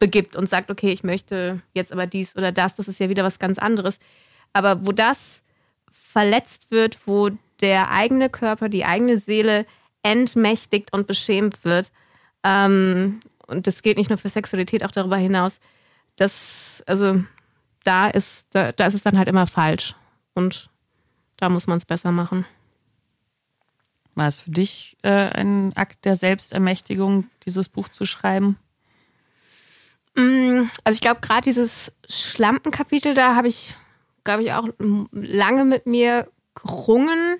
[0.00, 3.22] begibt und sagt, okay, ich möchte jetzt aber dies oder das, das ist ja wieder
[3.22, 4.00] was ganz anderes.
[4.52, 5.42] Aber wo das
[5.90, 7.30] verletzt wird, wo
[7.60, 9.66] der eigene Körper, die eigene Seele
[10.02, 11.92] entmächtigt und beschämt wird,
[12.44, 15.58] ähm, und das gilt nicht nur für Sexualität, auch darüber hinaus,
[16.16, 17.22] das, also
[17.84, 19.94] da ist, da, da ist es dann halt immer falsch.
[20.34, 20.68] Und
[21.36, 22.44] da muss man es besser machen.
[24.14, 28.58] War es für dich äh, ein Akt der Selbstermächtigung, dieses Buch zu schreiben?
[30.16, 33.74] Mm, also ich glaube, gerade dieses Schlampenkapitel, da habe ich,
[34.28, 34.68] glaube ich, auch
[35.10, 37.38] lange mit mir gerungen.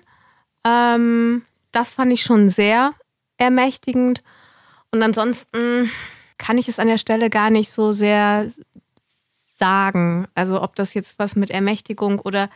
[0.65, 2.93] Ähm, das fand ich schon sehr
[3.37, 4.23] ermächtigend.
[4.91, 5.91] Und ansonsten
[6.39, 8.49] kann ich es an der Stelle gar nicht so sehr
[9.55, 10.27] sagen.
[10.33, 12.49] Also ob das jetzt was mit Ermächtigung oder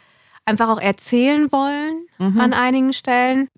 [0.45, 2.41] einfach auch erzählen wollen mhm.
[2.41, 3.49] an einigen Stellen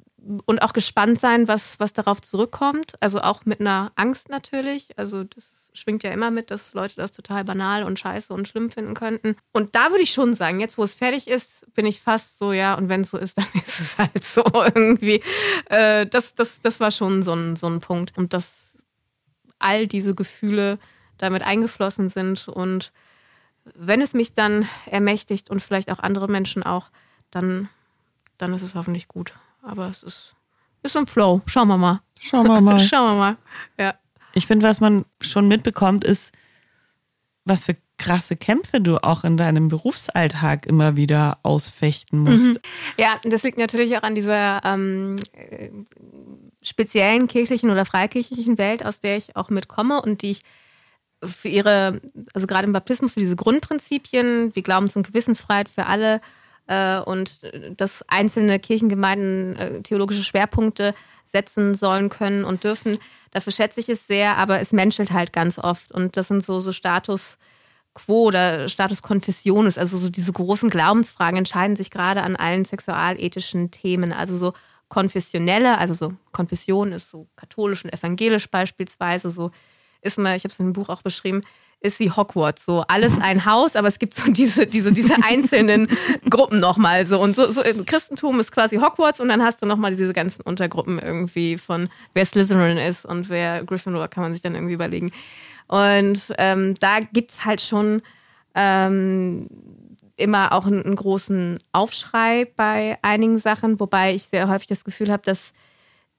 [0.46, 2.94] und auch gespannt sein, was, was darauf zurückkommt.
[3.00, 4.98] Also auch mit einer Angst natürlich.
[4.98, 8.72] Also das schwingt ja immer mit, dass Leute das total banal und scheiße und schlimm
[8.72, 9.36] finden könnten.
[9.52, 12.54] Und da würde ich schon sagen, jetzt wo es fertig ist, bin ich fast so,
[12.54, 15.22] ja, und wenn es so ist, dann ist es halt so irgendwie.
[15.70, 18.18] Äh, das, das, das war schon so ein, so ein Punkt.
[18.18, 18.80] Und dass
[19.60, 20.80] all diese Gefühle
[21.18, 22.92] damit eingeflossen sind und
[23.74, 26.92] wenn es mich dann ermächtigt und vielleicht auch andere Menschen auch,
[27.32, 27.70] dann,
[28.38, 29.34] dann ist es hoffentlich gut.
[29.66, 30.36] Aber es ist,
[30.84, 31.42] ist im Flow.
[31.46, 32.02] Schauen wir mal.
[32.20, 32.80] Schauen wir mal.
[32.80, 33.38] Schauen wir mal.
[33.78, 33.96] Ja.
[34.34, 36.34] Ich finde, was man schon mitbekommt, ist,
[37.46, 42.56] was für krasse Kämpfe du auch in deinem Berufsalltag immer wieder ausfechten musst.
[42.56, 42.58] Mhm.
[42.98, 45.70] Ja, das liegt natürlich auch an dieser ähm, äh,
[46.62, 50.42] speziellen kirchlichen oder freikirchlichen Welt, aus der ich auch mitkomme und die ich
[51.24, 52.02] für ihre,
[52.34, 56.22] also gerade im Baptismus, für diese Grundprinzipien wie Glaubens- und Gewissensfreiheit für alle
[56.68, 57.40] und
[57.78, 60.96] dass einzelne Kirchengemeinden äh, theologische Schwerpunkte
[61.26, 62.98] setzen sollen können und dürfen.
[63.32, 65.92] Dafür schätze ich es sehr, aber es menschelt halt ganz oft.
[65.92, 67.38] Und das sind so, so Status
[67.94, 73.72] quo oder Status Confessionis, also so diese großen Glaubensfragen entscheiden sich gerade an allen sexualethischen
[73.72, 74.14] Themen.
[74.14, 74.54] Also so
[74.90, 79.52] konfessionelle, also so Konfession ist so katholisch und evangelisch beispielsweise, so
[80.02, 81.42] ist mal, ich habe es in dem Buch auch beschrieben,
[81.80, 82.66] ist wie Hogwarts.
[82.66, 85.88] So alles ein Haus, aber es gibt so diese, diese, diese einzelnen
[86.30, 87.06] Gruppen nochmal.
[87.06, 87.22] So.
[87.22, 90.42] Und so, so im Christentum ist quasi Hogwarts und dann hast du nochmal diese ganzen
[90.42, 95.12] Untergruppen irgendwie von wer Slytherin ist und wer Gryffindor, kann man sich dann irgendwie überlegen.
[95.68, 98.02] Und ähm, da gibt es halt schon
[98.54, 99.48] ähm,
[100.16, 105.12] immer auch einen, einen, großen Aufschrei bei einigen Sachen, wobei ich sehr häufig das Gefühl
[105.12, 105.54] habe, dass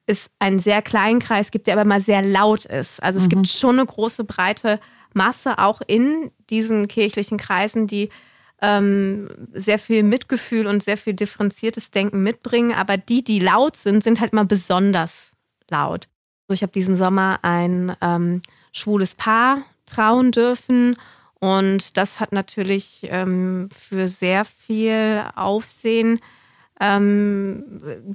[0.06, 3.02] es einen sehr kleinen Kreis gibt, der aber mal sehr laut ist.
[3.02, 3.30] Also es mhm.
[3.30, 4.80] gibt schon eine große, breite
[5.14, 8.10] Masse auch in diesen kirchlichen Kreisen, die
[8.62, 12.72] ähm, sehr viel Mitgefühl und sehr viel differenziertes Denken mitbringen.
[12.72, 15.36] Aber die, die laut sind, sind halt mal besonders
[15.68, 16.08] laut.
[16.48, 18.40] Also ich habe diesen Sommer ein ähm,
[18.72, 20.96] schwules Paar trauen dürfen.
[21.38, 26.20] Und das hat natürlich ähm, für sehr viel Aufsehen
[26.80, 27.64] ähm,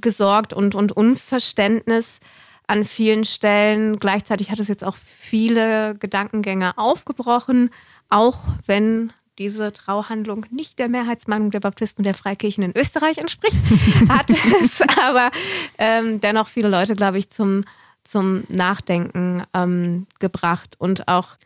[0.00, 2.20] gesorgt und, und Unverständnis
[2.66, 3.98] an vielen Stellen.
[3.98, 7.70] Gleichzeitig hat es jetzt auch viele Gedankengänge aufgebrochen,
[8.08, 13.56] auch wenn diese Trauhandlung nicht der Mehrheitsmeinung der Baptisten und der Freikirchen in Österreich entspricht,
[14.08, 15.30] hat es aber
[15.78, 17.64] ähm, dennoch viele Leute, glaube ich, zum,
[18.04, 20.76] zum Nachdenken ähm, gebracht.
[20.78, 21.36] Und auch,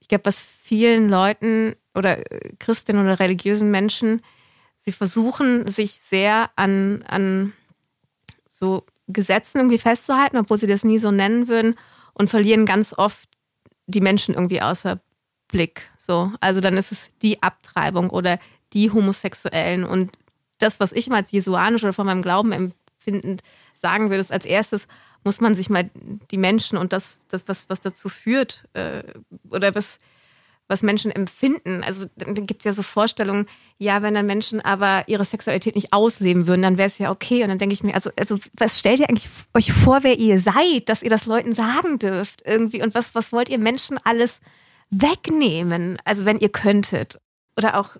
[0.00, 2.22] ich glaube, was vielen Leuten oder
[2.58, 4.22] Christinnen oder religiösen Menschen
[4.76, 7.52] sie versuchen, sich sehr an, an
[8.48, 11.74] so Gesetzen irgendwie festzuhalten, obwohl sie das nie so nennen würden
[12.14, 13.28] und verlieren ganz oft
[13.86, 15.00] die Menschen irgendwie außer
[15.48, 15.90] Blick.
[15.98, 18.38] So, also dann ist es die Abtreibung oder
[18.72, 20.12] die Homosexuellen und
[20.58, 23.42] das, was ich mal als jesuanisch oder von meinem Glauben empfindend
[23.74, 24.86] sagen würde, ist als erstes
[25.24, 25.90] muss man sich mal
[26.30, 29.02] die Menschen und das, das was, was dazu führt äh,
[29.50, 29.98] oder was
[30.72, 31.84] was Menschen empfinden.
[31.84, 33.46] Also dann gibt es ja so Vorstellungen,
[33.78, 37.42] ja, wenn dann Menschen aber ihre Sexualität nicht ausleben würden, dann wäre es ja okay.
[37.42, 40.38] Und dann denke ich mir, also, also was stellt ihr eigentlich euch vor, wer ihr
[40.38, 42.82] seid, dass ihr das Leuten sagen dürft irgendwie?
[42.82, 44.40] Und was, was wollt ihr Menschen alles
[44.90, 45.98] wegnehmen?
[46.04, 47.20] Also wenn ihr könntet.
[47.56, 47.90] Oder auch,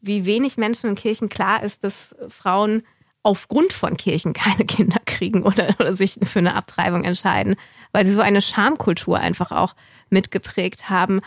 [0.00, 2.82] wie wenig Menschen in Kirchen klar ist, dass Frauen
[3.22, 7.56] aufgrund von Kirchen keine Kinder kriegen oder, oder, sich für eine Abtreibung entscheiden,
[7.92, 9.74] weil sie so eine Schamkultur einfach auch
[10.10, 11.20] mitgeprägt haben.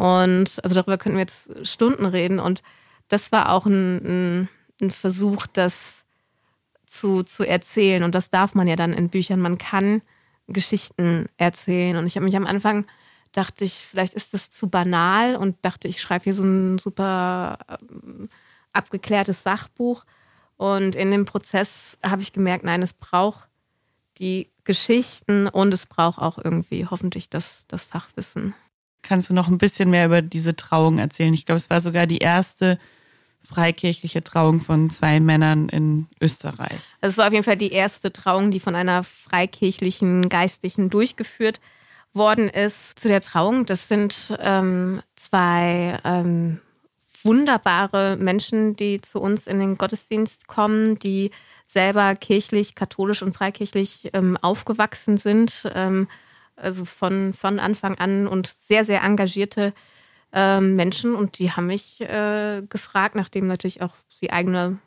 [0.00, 2.40] Und also darüber könnten wir jetzt Stunden reden.
[2.40, 2.62] Und
[3.08, 4.48] das war auch ein, ein,
[4.80, 6.06] ein Versuch, das
[6.86, 8.02] zu, zu erzählen.
[8.02, 9.40] Und das darf man ja dann in Büchern.
[9.40, 10.00] Man kann
[10.46, 11.96] Geschichten erzählen.
[11.96, 12.86] Und ich habe mich am Anfang
[13.32, 17.58] dachte ich, vielleicht ist das zu banal und dachte, ich schreibe hier so ein super
[17.68, 18.30] ähm,
[18.72, 20.06] abgeklärtes Sachbuch.
[20.56, 23.50] Und in dem Prozess habe ich gemerkt, nein, es braucht
[24.16, 28.54] die Geschichten und es braucht auch irgendwie hoffentlich das, das Fachwissen.
[29.02, 31.34] Kannst du noch ein bisschen mehr über diese Trauung erzählen?
[31.34, 32.78] Ich glaube, es war sogar die erste
[33.42, 36.80] freikirchliche Trauung von zwei Männern in Österreich.
[37.00, 41.60] Also es war auf jeden Fall die erste Trauung, die von einer freikirchlichen Geistlichen durchgeführt
[42.12, 42.98] worden ist.
[42.98, 46.60] Zu der Trauung, das sind ähm, zwei ähm,
[47.22, 51.30] wunderbare Menschen, die zu uns in den Gottesdienst kommen, die
[51.66, 55.70] selber kirchlich, katholisch und freikirchlich ähm, aufgewachsen sind.
[56.60, 59.72] Also von, von Anfang an und sehr, sehr engagierte
[60.32, 61.14] ähm, Menschen.
[61.14, 64.78] Und die haben mich äh, gefragt, nachdem natürlich auch sie eigene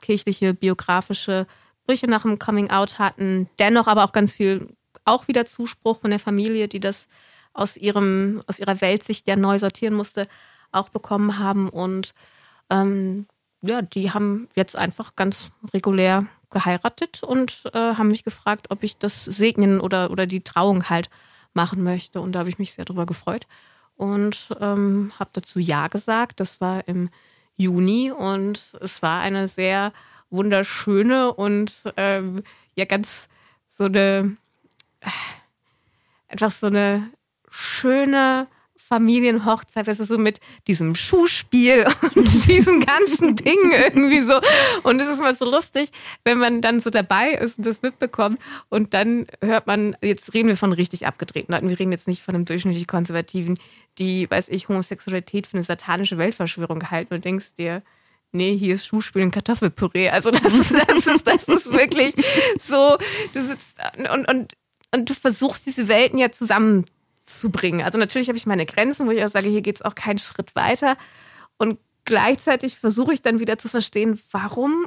[0.00, 1.46] kirchliche, biografische
[1.86, 4.68] Brüche nach dem Coming Out hatten, dennoch aber auch ganz viel,
[5.04, 7.08] auch wieder Zuspruch von der Familie, die das
[7.52, 10.28] aus, ihrem, aus ihrer Weltsicht ja neu sortieren musste,
[10.72, 11.68] auch bekommen haben.
[11.68, 12.14] Und
[12.70, 13.26] ähm,
[13.66, 18.96] ja, die haben jetzt einfach ganz regulär geheiratet und äh, haben mich gefragt, ob ich
[18.96, 21.10] das segnen oder, oder die Trauung halt
[21.52, 22.20] machen möchte.
[22.20, 23.46] Und da habe ich mich sehr darüber gefreut
[23.96, 26.40] und ähm, habe dazu Ja gesagt.
[26.40, 27.10] Das war im
[27.56, 29.92] Juni und es war eine sehr
[30.30, 32.42] wunderschöne und ähm,
[32.74, 33.28] ja ganz
[33.68, 34.36] so eine
[35.00, 35.10] äh,
[36.28, 37.08] einfach so eine
[37.50, 38.48] schöne
[38.86, 44.40] Familienhochzeit, das ist so mit diesem Schuhspiel und diesen ganzen Dingen irgendwie so.
[44.82, 45.90] Und es ist mal so lustig,
[46.24, 50.48] wenn man dann so dabei ist und das mitbekommt und dann hört man, jetzt reden
[50.48, 53.58] wir von richtig abgedrehten Leuten, wir reden jetzt nicht von einem durchschnittlich Konservativen,
[53.98, 57.82] die, weiß ich, Homosexualität für eine satanische Weltverschwörung halten und denkst dir,
[58.32, 60.10] nee, hier ist Schuhspiel und Kartoffelpüree.
[60.10, 62.14] Also das ist, das ist, das ist wirklich
[62.60, 62.98] so,
[63.32, 64.54] du sitzt und, und,
[64.94, 66.84] und du versuchst diese Welten ja zusammen
[67.24, 67.82] zu bringen.
[67.82, 70.18] Also natürlich habe ich meine Grenzen, wo ich auch sage, hier geht es auch keinen
[70.18, 70.96] Schritt weiter.
[71.56, 74.86] Und gleichzeitig versuche ich dann wieder zu verstehen, warum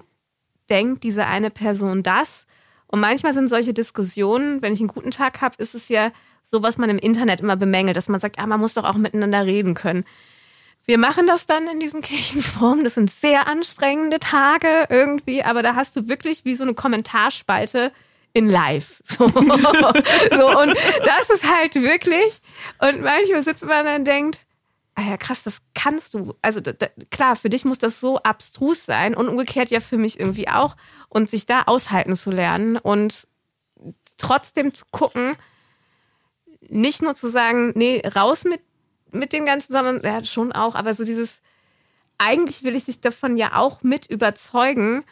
[0.69, 2.45] denkt diese eine Person das?
[2.87, 6.11] Und manchmal sind solche Diskussionen, wenn ich einen guten Tag habe, ist es ja
[6.43, 8.95] so, was man im Internet immer bemängelt, dass man sagt, ja, man muss doch auch
[8.95, 10.05] miteinander reden können.
[10.85, 12.85] Wir machen das dann in diesen Kirchenformen.
[12.85, 17.91] Das sind sehr anstrengende Tage irgendwie, aber da hast du wirklich wie so eine Kommentarspalte
[18.33, 19.01] in live.
[19.17, 19.27] So.
[19.27, 22.41] so, und das ist halt wirklich,
[22.79, 24.41] und manchmal sitzt man dann und denkt,
[24.95, 26.35] ah ja, krass, das kannst du.
[26.41, 29.97] Also da, da, klar, für dich muss das so abstrus sein und umgekehrt ja für
[29.97, 30.75] mich irgendwie auch.
[31.09, 33.27] Und sich da aushalten zu lernen und
[34.17, 35.35] trotzdem zu gucken,
[36.67, 38.61] nicht nur zu sagen, nee, raus mit,
[39.11, 41.41] mit dem Ganzen, sondern ja, schon auch, aber so dieses,
[42.17, 45.05] eigentlich will ich dich davon ja auch mit überzeugen,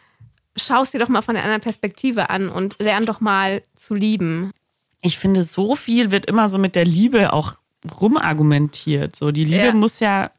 [0.56, 4.51] schaust dir doch mal von einer anderen Perspektive an und lern doch mal zu lieben.
[5.01, 7.53] Ich finde, so viel wird immer so mit der Liebe auch
[7.99, 9.16] rumargumentiert.
[9.16, 9.74] So, die Liebe ja.
[9.74, 10.32] muss ja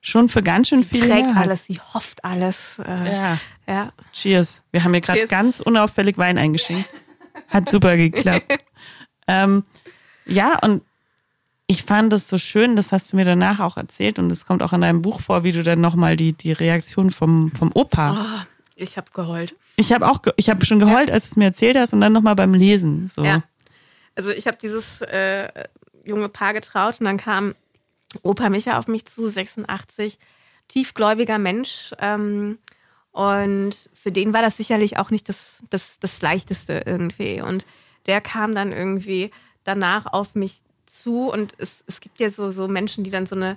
[0.00, 1.00] schon für ganz schön viel.
[1.00, 1.36] Sie trägt her.
[1.36, 2.78] alles, sie hofft alles.
[2.86, 3.38] Äh, ja.
[3.66, 3.88] ja.
[4.12, 4.62] Cheers.
[4.70, 6.88] Wir haben hier gerade ganz unauffällig Wein eingeschenkt.
[7.48, 8.58] Hat super geklappt.
[9.26, 9.64] ähm,
[10.26, 10.82] ja, und
[11.66, 14.62] ich fand das so schön, das hast du mir danach auch erzählt und es kommt
[14.62, 18.44] auch in deinem Buch vor, wie du dann nochmal die, die Reaktion vom, vom Opa
[18.44, 19.54] oh ich habe geheult.
[19.76, 21.14] Ich habe auch, ich habe schon geheult, ja.
[21.14, 23.08] als du es mir erzählt hast und dann nochmal beim Lesen.
[23.08, 23.24] So.
[23.24, 23.42] Ja.
[24.14, 25.48] Also ich habe dieses äh,
[26.04, 27.54] junge Paar getraut und dann kam
[28.22, 30.18] Opa Micha auf mich zu, 86,
[30.68, 31.92] tiefgläubiger Mensch.
[31.98, 32.58] Ähm,
[33.12, 37.40] und für den war das sicherlich auch nicht das, das, das Leichteste irgendwie.
[37.40, 37.66] Und
[38.06, 39.30] der kam dann irgendwie
[39.62, 43.34] danach auf mich zu und es, es gibt ja so, so Menschen, die dann so
[43.34, 43.56] eine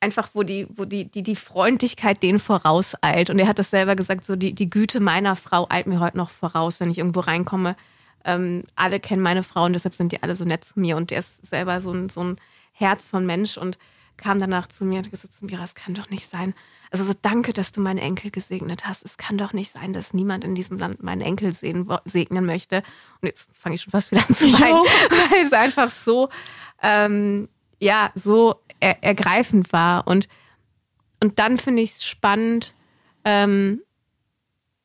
[0.00, 3.30] einfach, wo die, wo die, die, die Freundlichkeit denen vorauseilt.
[3.30, 6.16] Und er hat das selber gesagt, so die, die Güte meiner Frau eilt mir heute
[6.16, 7.76] noch voraus, wenn ich irgendwo reinkomme.
[8.24, 10.96] Ähm, alle kennen meine Frau und deshalb sind die alle so nett zu mir.
[10.96, 12.36] Und der ist selber so ein, so ein
[12.72, 13.78] Herz von Mensch und
[14.16, 16.54] kam danach zu mir und hat gesagt zu mir, das kann doch nicht sein.
[16.90, 19.04] Also so danke, dass du meinen Enkel gesegnet hast.
[19.04, 22.78] Es kann doch nicht sein, dass niemand in diesem Land meinen Enkel sehen, segnen möchte.
[23.20, 24.84] Und jetzt fange ich schon fast wieder an zu weinen,
[25.30, 26.28] weil es einfach so,
[26.82, 27.48] ähm,
[27.80, 30.06] ja, so er, ergreifend war.
[30.06, 30.28] Und,
[31.20, 32.74] und dann finde ich es spannend,
[33.24, 33.82] ähm,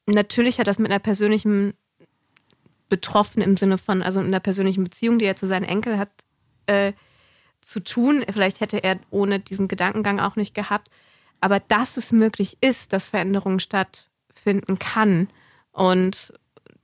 [0.05, 1.73] natürlich hat das mit einer persönlichen
[2.89, 6.09] Betroffen im Sinne von, also in einer persönlichen Beziehung, die er zu seinen Enkel hat,
[6.67, 6.93] äh,
[7.61, 8.23] zu tun.
[8.29, 10.89] Vielleicht hätte er ohne diesen Gedankengang auch nicht gehabt.
[11.41, 15.29] Aber dass es möglich ist, dass Veränderung stattfinden kann.
[15.71, 16.33] Und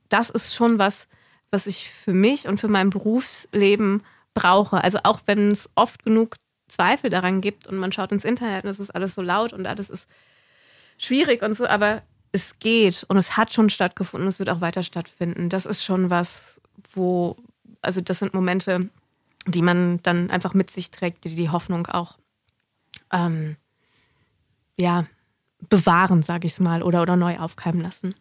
[0.08, 1.06] das ist schon was,
[1.50, 4.02] was ich für mich und für mein Berufsleben
[4.34, 4.82] brauche.
[4.82, 6.36] Also auch wenn es oft genug
[6.68, 9.66] Zweifel daran gibt und man schaut ins Internet und es ist alles so laut und
[9.66, 10.08] alles ist
[10.98, 12.02] schwierig und so, aber
[12.32, 15.50] es geht und es hat schon stattgefunden, es wird auch weiter stattfinden.
[15.50, 16.60] Das ist schon was,
[16.94, 17.36] wo,
[17.82, 18.88] also das sind Momente,
[19.46, 22.18] die man dann einfach mit sich trägt, die die Hoffnung auch,
[23.12, 23.56] ähm,
[24.78, 25.06] ja,
[25.68, 28.14] bewahren, sage ich es mal, oder, oder neu aufkeimen lassen.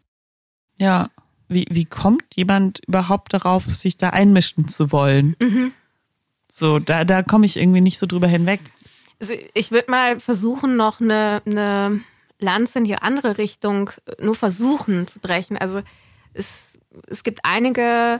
[0.78, 1.10] Ja,
[1.48, 5.36] wie, wie kommt jemand überhaupt darauf, sich da einmischen zu wollen?
[5.40, 5.74] Mhm.
[6.54, 8.60] So, da, da komme ich irgendwie nicht so drüber hinweg.
[9.22, 12.02] Also ich würde mal versuchen, noch eine, eine
[12.40, 13.90] Lanze in die andere Richtung
[14.20, 15.58] nur versuchen zu brechen.
[15.58, 15.82] Also
[16.34, 16.74] es,
[17.08, 18.20] es gibt einige,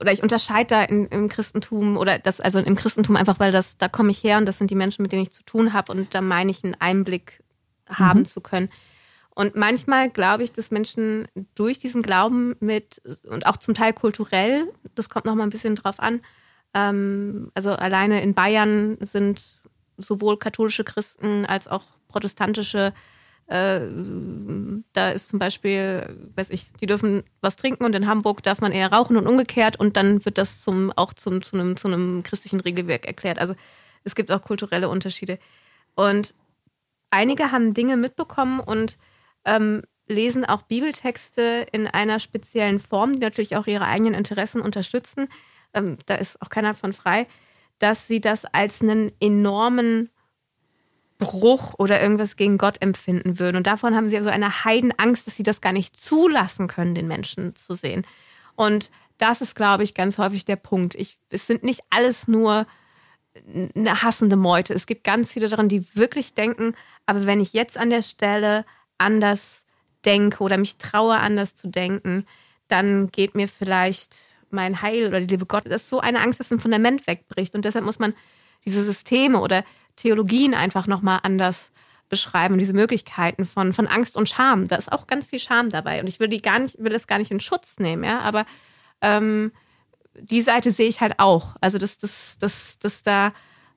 [0.00, 3.76] oder ich unterscheide da in, im Christentum oder das, also im Christentum einfach, weil das,
[3.76, 5.92] da komme ich her und das sind die Menschen, mit denen ich zu tun habe
[5.92, 7.42] und da meine ich einen Einblick
[7.86, 8.24] haben mhm.
[8.24, 8.70] zu können.
[9.34, 14.72] Und manchmal glaube ich, dass Menschen durch diesen Glauben mit und auch zum Teil kulturell,
[14.94, 16.22] das kommt noch mal ein bisschen drauf an,
[16.76, 19.60] ähm, also alleine in Bayern sind
[19.96, 22.92] sowohl katholische Christen als auch protestantische
[23.48, 23.80] äh,
[24.92, 28.72] da ist zum Beispiel, weiß ich, die dürfen was trinken und in Hamburg darf man
[28.72, 32.24] eher rauchen und umgekehrt und dann wird das zum, auch zum, zu, einem, zu einem
[32.24, 33.38] christlichen Regelwerk erklärt.
[33.38, 33.54] Also
[34.02, 35.38] es gibt auch kulturelle Unterschiede.
[35.94, 36.34] Und
[37.10, 38.98] einige haben Dinge mitbekommen und
[39.44, 45.28] ähm, lesen auch Bibeltexte in einer speziellen Form, die natürlich auch ihre eigenen Interessen unterstützen.
[45.74, 47.26] Ähm, da ist auch keiner von frei,
[47.78, 50.10] dass sie das als einen enormen
[51.18, 53.56] Bruch oder irgendwas gegen Gott empfinden würden.
[53.56, 57.08] Und davon haben sie so eine Heidenangst, dass sie das gar nicht zulassen können, den
[57.08, 58.06] Menschen zu sehen.
[58.54, 60.94] Und das ist, glaube ich, ganz häufig der Punkt.
[60.94, 62.66] Ich, es sind nicht alles nur
[63.74, 64.74] eine hassende Meute.
[64.74, 66.74] Es gibt ganz viele daran, die wirklich denken,
[67.06, 68.64] aber wenn ich jetzt an der Stelle
[68.98, 69.66] anders
[70.04, 72.26] denke oder mich traue, anders zu denken,
[72.68, 74.16] dann geht mir vielleicht
[74.50, 75.64] mein Heil oder die Liebe Gott.
[75.66, 77.54] Das ist so eine Angst, dass ein Fundament wegbricht.
[77.54, 78.14] Und deshalb muss man
[78.64, 79.64] diese Systeme oder
[79.96, 81.72] Theologien einfach nochmal anders
[82.08, 84.68] beschreiben, diese Möglichkeiten von, von Angst und Scham.
[84.68, 86.00] Da ist auch ganz viel Scham dabei.
[86.00, 88.46] Und ich will die gar nicht, will das gar nicht in Schutz nehmen, ja, aber
[89.00, 89.52] ähm,
[90.18, 91.56] die Seite sehe ich halt auch.
[91.60, 93.28] Also, dass, dass, dass, dass da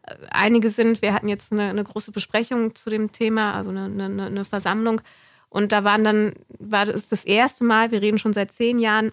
[0.03, 3.85] äh, einige sind, wir hatten jetzt eine, eine große Besprechung zu dem Thema, also eine,
[3.85, 5.01] eine, eine Versammlung.
[5.49, 9.11] Und da waren dann, war das das erste Mal, wir reden schon seit zehn Jahren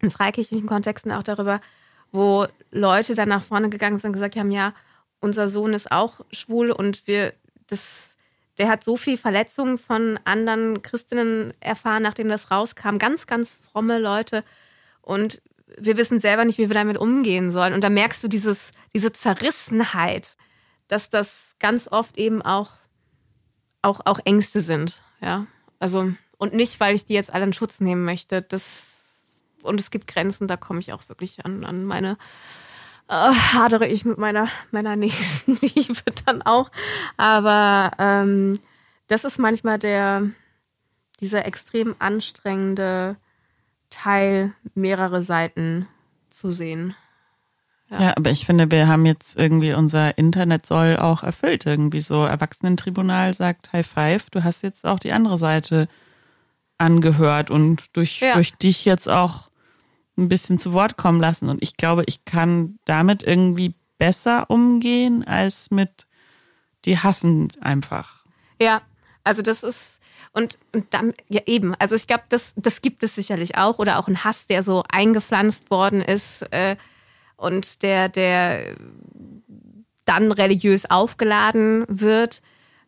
[0.00, 1.60] in freikirchlichen Kontexten auch darüber,
[2.12, 4.74] wo Leute dann nach vorne gegangen sind und gesagt haben, ja,
[5.20, 7.34] unser Sohn ist auch schwul und wir,
[7.66, 8.16] das,
[8.58, 12.98] der hat so viel Verletzungen von anderen Christinnen erfahren, nachdem das rauskam.
[12.98, 14.44] Ganz, ganz fromme Leute.
[15.02, 15.42] Und
[15.78, 17.74] wir wissen selber nicht, wie wir damit umgehen sollen.
[17.74, 20.36] Und da merkst du dieses, diese Zerrissenheit,
[20.88, 22.72] dass das ganz oft eben auch,
[23.82, 25.02] auch, auch Ängste sind.
[25.20, 25.46] Ja,
[25.78, 28.42] also, und nicht, weil ich die jetzt alle in Schutz nehmen möchte.
[28.42, 28.89] Das,
[29.62, 32.16] und es gibt Grenzen, da komme ich auch wirklich an, an meine
[33.10, 36.70] äh, hadere ich mit meiner, meiner nächsten Liebe dann auch.
[37.16, 38.58] Aber ähm,
[39.08, 40.30] das ist manchmal der,
[41.20, 43.16] dieser extrem anstrengende
[43.90, 45.88] Teil, mehrere Seiten
[46.30, 46.94] zu sehen.
[47.90, 48.00] Ja.
[48.00, 48.16] ja.
[48.16, 51.66] aber ich finde, wir haben jetzt irgendwie unser Internet soll auch erfüllt.
[51.66, 55.88] Irgendwie so Erwachsenentribunal sagt High Five, du hast jetzt auch die andere Seite
[56.78, 58.34] angehört und durch, ja.
[58.34, 59.49] durch dich jetzt auch
[60.20, 61.48] ein bisschen zu Wort kommen lassen.
[61.48, 66.06] Und ich glaube, ich kann damit irgendwie besser umgehen als mit
[66.84, 68.24] die hassen einfach.
[68.60, 68.82] Ja,
[69.24, 70.00] also das ist
[70.32, 73.98] und, und dann ja eben, also ich glaube, das das gibt es sicherlich auch oder
[73.98, 76.76] auch ein Hass, der so eingepflanzt worden ist äh,
[77.36, 78.76] und der der
[80.04, 82.42] dann religiös aufgeladen wird.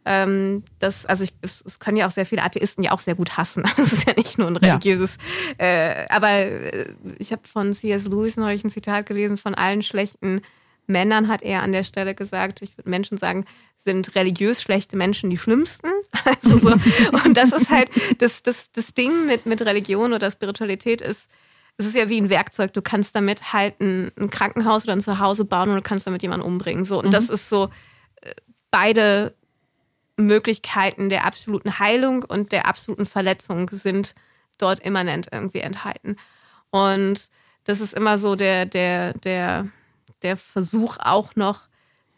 [0.05, 3.15] Ähm, das, also ich, es, es, können ja auch sehr viele Atheisten ja auch sehr
[3.15, 3.65] gut hassen.
[3.77, 5.17] Das ist ja nicht nur ein religiöses.
[5.59, 5.65] Ja.
[5.67, 6.87] Äh, aber äh,
[7.19, 8.07] ich habe von C.S.
[8.07, 10.43] Lewis neulich ein Zitat gelesen, von allen schlechten
[10.87, 13.45] Männern hat er an der Stelle gesagt, ich würde Menschen sagen,
[13.77, 15.89] sind religiös schlechte Menschen die schlimmsten.
[16.25, 16.75] Also so,
[17.25, 21.29] und das ist halt das, das, das Ding mit, mit Religion oder Spiritualität ist,
[21.79, 22.73] es ist ja wie ein Werkzeug.
[22.75, 26.23] Du kannst damit halt ein, ein Krankenhaus oder ein Zuhause bauen und du kannst damit
[26.23, 26.85] jemanden umbringen.
[26.85, 27.11] So, und mhm.
[27.11, 27.71] das ist so
[28.21, 28.35] äh,
[28.71, 29.35] beide
[30.17, 34.15] Möglichkeiten der absoluten Heilung und der absoluten Verletzung sind
[34.59, 36.17] dort immanent irgendwie enthalten.
[36.71, 37.31] Und
[37.65, 39.69] das ist immer so der, der, der,
[40.23, 41.69] der Versuch auch noch,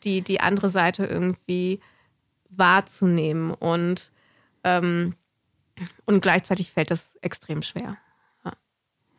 [0.03, 1.80] die, die andere Seite irgendwie
[2.51, 3.53] wahrzunehmen.
[3.53, 4.11] Und,
[4.62, 5.16] ähm,
[6.05, 7.97] und gleichzeitig fällt das extrem schwer.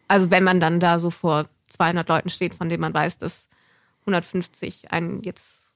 [0.07, 3.49] Also wenn man dann da so vor 200 Leuten steht, von denen man weiß, dass
[4.01, 5.73] 150 einen jetzt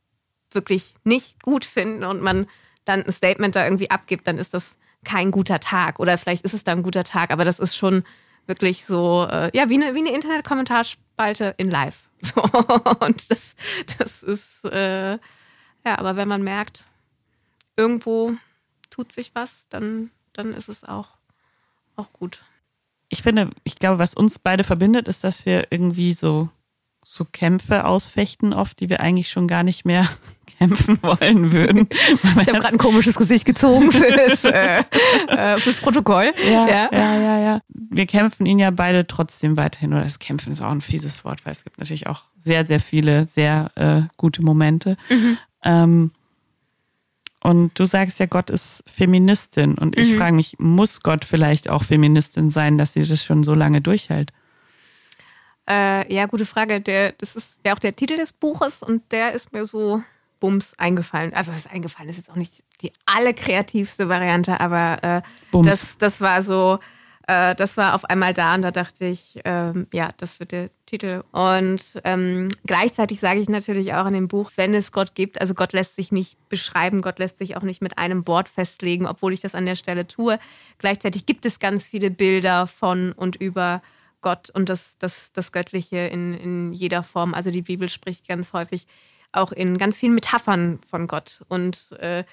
[0.51, 2.47] wirklich nicht gut finden und man
[2.89, 5.99] dann ein Statement da irgendwie abgibt, dann ist das kein guter Tag.
[5.99, 8.03] Oder vielleicht ist es da ein guter Tag, aber das ist schon
[8.47, 12.03] wirklich so, äh, ja, wie eine, wie eine Internet-Kommentarspalte in live.
[12.21, 13.55] So, und das,
[13.97, 15.19] das ist, äh, ja,
[15.85, 16.83] aber wenn man merkt,
[17.77, 18.33] irgendwo
[18.89, 21.11] tut sich was, dann, dann ist es auch,
[21.95, 22.43] auch gut.
[23.07, 26.49] Ich finde, ich glaube, was uns beide verbindet, ist, dass wir irgendwie so
[27.03, 30.07] so Kämpfe ausfechten, oft, die wir eigentlich schon gar nicht mehr
[30.59, 31.87] kämpfen wollen würden.
[31.91, 34.83] Ich habe gerade ein komisches Gesicht gezogen fürs, äh,
[35.27, 36.33] äh, fürs Protokoll.
[36.45, 37.61] Ja, ja, ja, ja, ja.
[37.69, 39.93] Wir kämpfen ihn ja beide trotzdem weiterhin.
[39.93, 42.79] Oder das Kämpfen ist auch ein fieses Wort, weil es gibt natürlich auch sehr, sehr
[42.79, 44.97] viele sehr äh, gute Momente.
[45.09, 45.37] Mhm.
[45.63, 46.11] Ähm,
[47.41, 49.75] und du sagst ja, Gott ist Feministin.
[49.75, 50.17] Und ich mhm.
[50.17, 54.33] frage mich, muss Gott vielleicht auch Feministin sein, dass sie das schon so lange durchhält?
[55.69, 56.81] Äh, ja, gute Frage.
[56.81, 60.01] Der, das ist ja auch der Titel des Buches und der ist mir so
[60.39, 61.33] Bums eingefallen.
[61.33, 65.21] Also es ist eingefallen, das ist jetzt auch nicht die allerkreativste Variante, aber äh,
[65.63, 66.79] das, das war so,
[67.27, 70.69] äh, das war auf einmal da und da dachte ich, ähm, ja, das wird der
[70.85, 71.23] Titel.
[71.31, 75.53] Und ähm, gleichzeitig sage ich natürlich auch in dem Buch, wenn es Gott gibt, also
[75.53, 79.33] Gott lässt sich nicht beschreiben, Gott lässt sich auch nicht mit einem Wort festlegen, obwohl
[79.33, 80.39] ich das an der Stelle tue.
[80.77, 83.81] Gleichzeitig gibt es ganz viele Bilder von und über
[84.21, 87.33] Gott und das, das, das Göttliche in, in jeder Form.
[87.33, 88.87] Also die Bibel spricht ganz häufig
[89.31, 92.23] auch in ganz vielen Metaphern von Gott und äh,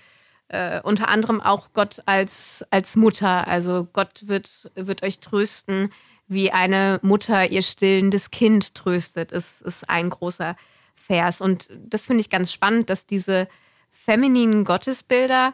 [0.48, 3.46] äh, unter anderem auch Gott als, als Mutter.
[3.46, 5.92] Also Gott wird, wird euch trösten,
[6.28, 10.56] wie eine Mutter ihr stillendes Kind tröstet, ist, ist ein großer
[10.94, 11.40] Vers.
[11.40, 13.48] Und das finde ich ganz spannend, dass diese
[13.90, 15.52] femininen Gottesbilder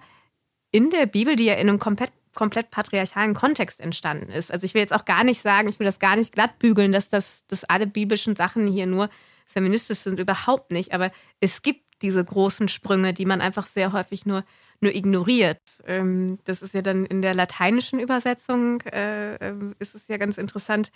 [0.71, 4.51] in der Bibel, die ja in einem komplett, komplett patriarchalen Kontext entstanden ist.
[4.51, 6.93] Also ich will jetzt auch gar nicht sagen, ich will das gar nicht glatt bügeln,
[6.93, 9.09] dass das dass alle biblischen Sachen hier nur
[9.47, 10.93] feministisch sind, überhaupt nicht.
[10.93, 14.45] Aber es gibt diese großen Sprünge, die man einfach sehr häufig nur,
[14.81, 15.83] nur ignoriert.
[15.87, 20.37] Ähm, das ist ja dann in der lateinischen Übersetzung, äh, ähm, ist es ja ganz
[20.39, 20.91] interessant.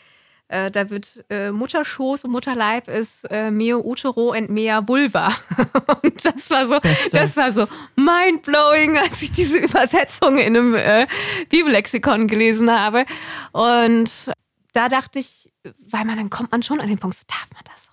[0.49, 5.35] Äh, da wird äh, Mutterschoß und Mutterleib ist äh, meo utero and mea vulva.
[6.03, 7.11] und das war so, Beste.
[7.11, 7.67] das war so
[7.97, 11.07] mindblowing, als ich diese Übersetzung in einem äh,
[11.49, 13.05] Bibellexikon gelesen habe.
[13.53, 14.33] Und
[14.73, 15.53] da dachte ich,
[15.91, 17.87] weil man dann kommt man schon an den Punkt, so darf man das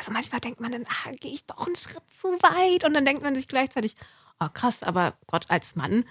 [0.00, 3.04] also manchmal denkt man dann, ah, gehe ich doch einen Schritt zu weit und dann
[3.04, 3.96] denkt man sich gleichzeitig,
[4.40, 6.04] oh krass, aber Gott als Mann,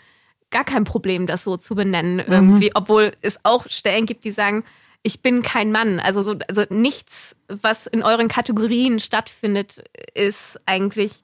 [0.52, 2.32] gar kein Problem, das so zu benennen mhm.
[2.32, 4.64] irgendwie, obwohl es auch Stellen gibt, die sagen,
[5.04, 6.00] ich bin kein Mann.
[6.00, 9.84] Also, so, also nichts, was in euren Kategorien stattfindet,
[10.14, 11.24] ist eigentlich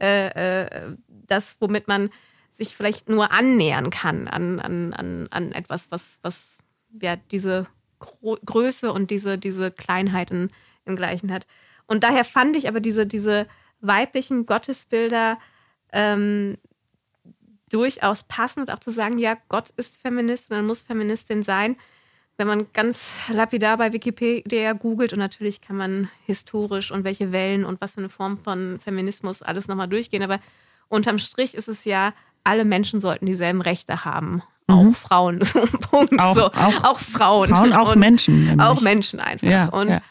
[0.00, 2.10] äh, äh, das, womit man
[2.50, 6.58] sich vielleicht nur annähern kann an, an, an, an etwas, was, was
[7.00, 7.66] ja diese
[7.98, 10.50] Gro Größe und diese, diese Kleinheiten
[10.84, 11.46] im Gleichen hat.
[11.86, 13.46] Und daher fand ich aber diese, diese
[13.80, 15.38] weiblichen Gottesbilder
[15.92, 16.58] ähm,
[17.68, 21.76] durchaus passend, auch zu sagen, ja, Gott ist Feminist, man muss Feministin sein.
[22.42, 27.64] Wenn man ganz lapidar bei Wikipedia googelt und natürlich kann man historisch und welche Wellen
[27.64, 30.40] und was für eine Form von Feminismus alles nochmal durchgehen, aber
[30.88, 32.12] unterm Strich ist es ja,
[32.42, 34.42] alle Menschen sollten dieselben Rechte haben.
[34.66, 34.74] Mhm.
[34.74, 35.40] Auch Frauen.
[35.44, 36.18] So, Punkt.
[36.18, 36.46] Auch, so.
[36.46, 37.50] auch, auch Frauen.
[37.50, 38.46] Frauen, auch Menschen.
[38.46, 38.66] Nämlich.
[38.66, 39.46] Auch Menschen einfach.
[39.46, 40.02] Ja, und ja.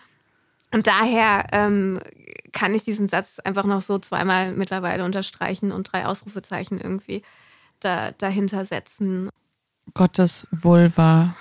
[0.72, 2.00] Und daher ähm,
[2.54, 7.24] kann ich diesen Satz einfach noch so zweimal mittlerweile unterstreichen und drei Ausrufezeichen irgendwie
[7.82, 9.30] da, dahinter setzen.
[9.94, 11.36] Gottes Vulva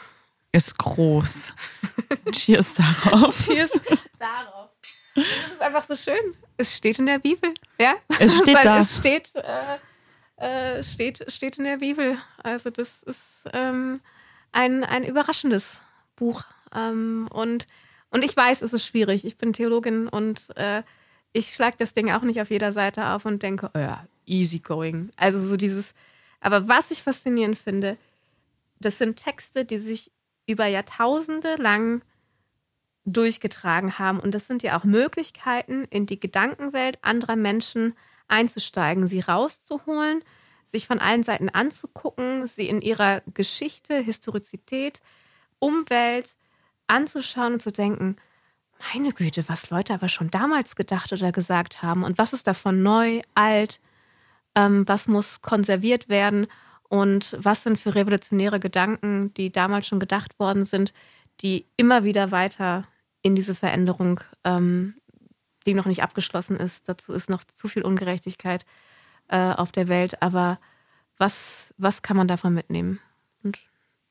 [0.53, 1.55] ist groß.
[2.33, 3.37] Cheers darauf.
[3.37, 3.71] Cheers
[4.19, 4.71] darauf.
[5.15, 6.35] Das ist einfach so schön.
[6.57, 7.95] Es steht in der Bibel, ja?
[8.19, 8.79] Es steht da.
[8.79, 12.19] Es steht, äh, äh, steht, steht in der Bibel.
[12.43, 13.21] Also das ist
[13.53, 14.01] ähm,
[14.53, 15.81] ein, ein überraschendes
[16.17, 16.45] Buch.
[16.75, 17.67] Ähm, und
[18.11, 19.25] und ich weiß, es ist schwierig.
[19.25, 20.83] Ich bin Theologin und äh,
[21.33, 24.59] ich schlage das Ding auch nicht auf jeder Seite auf und denke, oh ja, easy
[24.59, 25.11] going.
[25.17, 25.95] Also so dieses.
[26.41, 27.97] Aber was ich faszinierend finde,
[28.81, 30.11] das sind Texte, die sich
[30.51, 32.03] über Jahrtausende lang
[33.05, 34.21] durchgetragen haben.
[34.21, 37.95] Und das sind ja auch Möglichkeiten, in die Gedankenwelt anderer Menschen
[38.29, 40.23] einzusteigen, sie rauszuholen,
[40.65, 45.01] sich von allen Seiten anzugucken, sie in ihrer Geschichte, Historizität,
[45.59, 46.37] Umwelt,
[46.87, 48.17] anzuschauen und zu denken,
[48.95, 52.83] meine Güte, was Leute aber schon damals gedacht oder gesagt haben und was ist davon
[52.83, 53.81] neu, alt,
[54.55, 56.47] ähm, was muss konserviert werden
[56.91, 60.93] und was sind für revolutionäre Gedanken, die damals schon gedacht worden sind,
[61.41, 62.83] die immer wieder weiter
[63.23, 64.95] in diese Veränderung, ähm,
[65.67, 66.89] die noch nicht abgeschlossen ist.
[66.89, 68.67] Dazu ist noch zu viel Ungerechtigkeit
[69.29, 70.21] äh, auf der Welt.
[70.21, 70.59] Aber
[71.17, 72.99] was, was kann man davon mitnehmen?
[73.45, 73.61] Und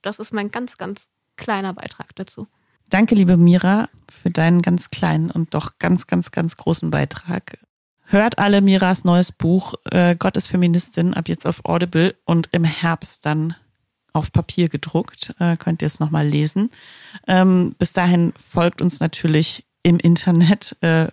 [0.02, 2.48] das ist mein ganz, ganz kleiner Beitrag dazu.
[2.88, 7.60] Danke, liebe Mira, für deinen ganz kleinen und doch ganz, ganz, ganz großen Beitrag.
[8.12, 12.64] Hört alle Miras neues Buch äh, Gott ist Feministin ab jetzt auf Audible und im
[12.64, 13.56] Herbst dann
[14.14, 15.36] auf Papier gedruckt.
[15.38, 16.72] Äh, könnt ihr es nochmal lesen.
[17.28, 21.10] Ähm, bis dahin folgt uns natürlich im Internet äh,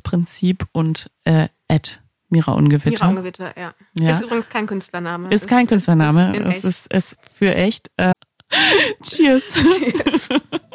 [0.00, 1.48] Prinzip und äh,
[2.28, 2.90] Mira Ungewitter.
[2.90, 3.74] Mira Ungewitter, ja.
[3.98, 4.10] ja.
[4.12, 5.30] Ist übrigens kein Künstlername.
[5.30, 6.36] Ist kein Künstlername.
[6.36, 7.90] Ist, ist, es ist, ist für echt.
[7.96, 8.12] Äh,
[9.02, 9.42] Cheers.
[9.52, 10.28] Cheers.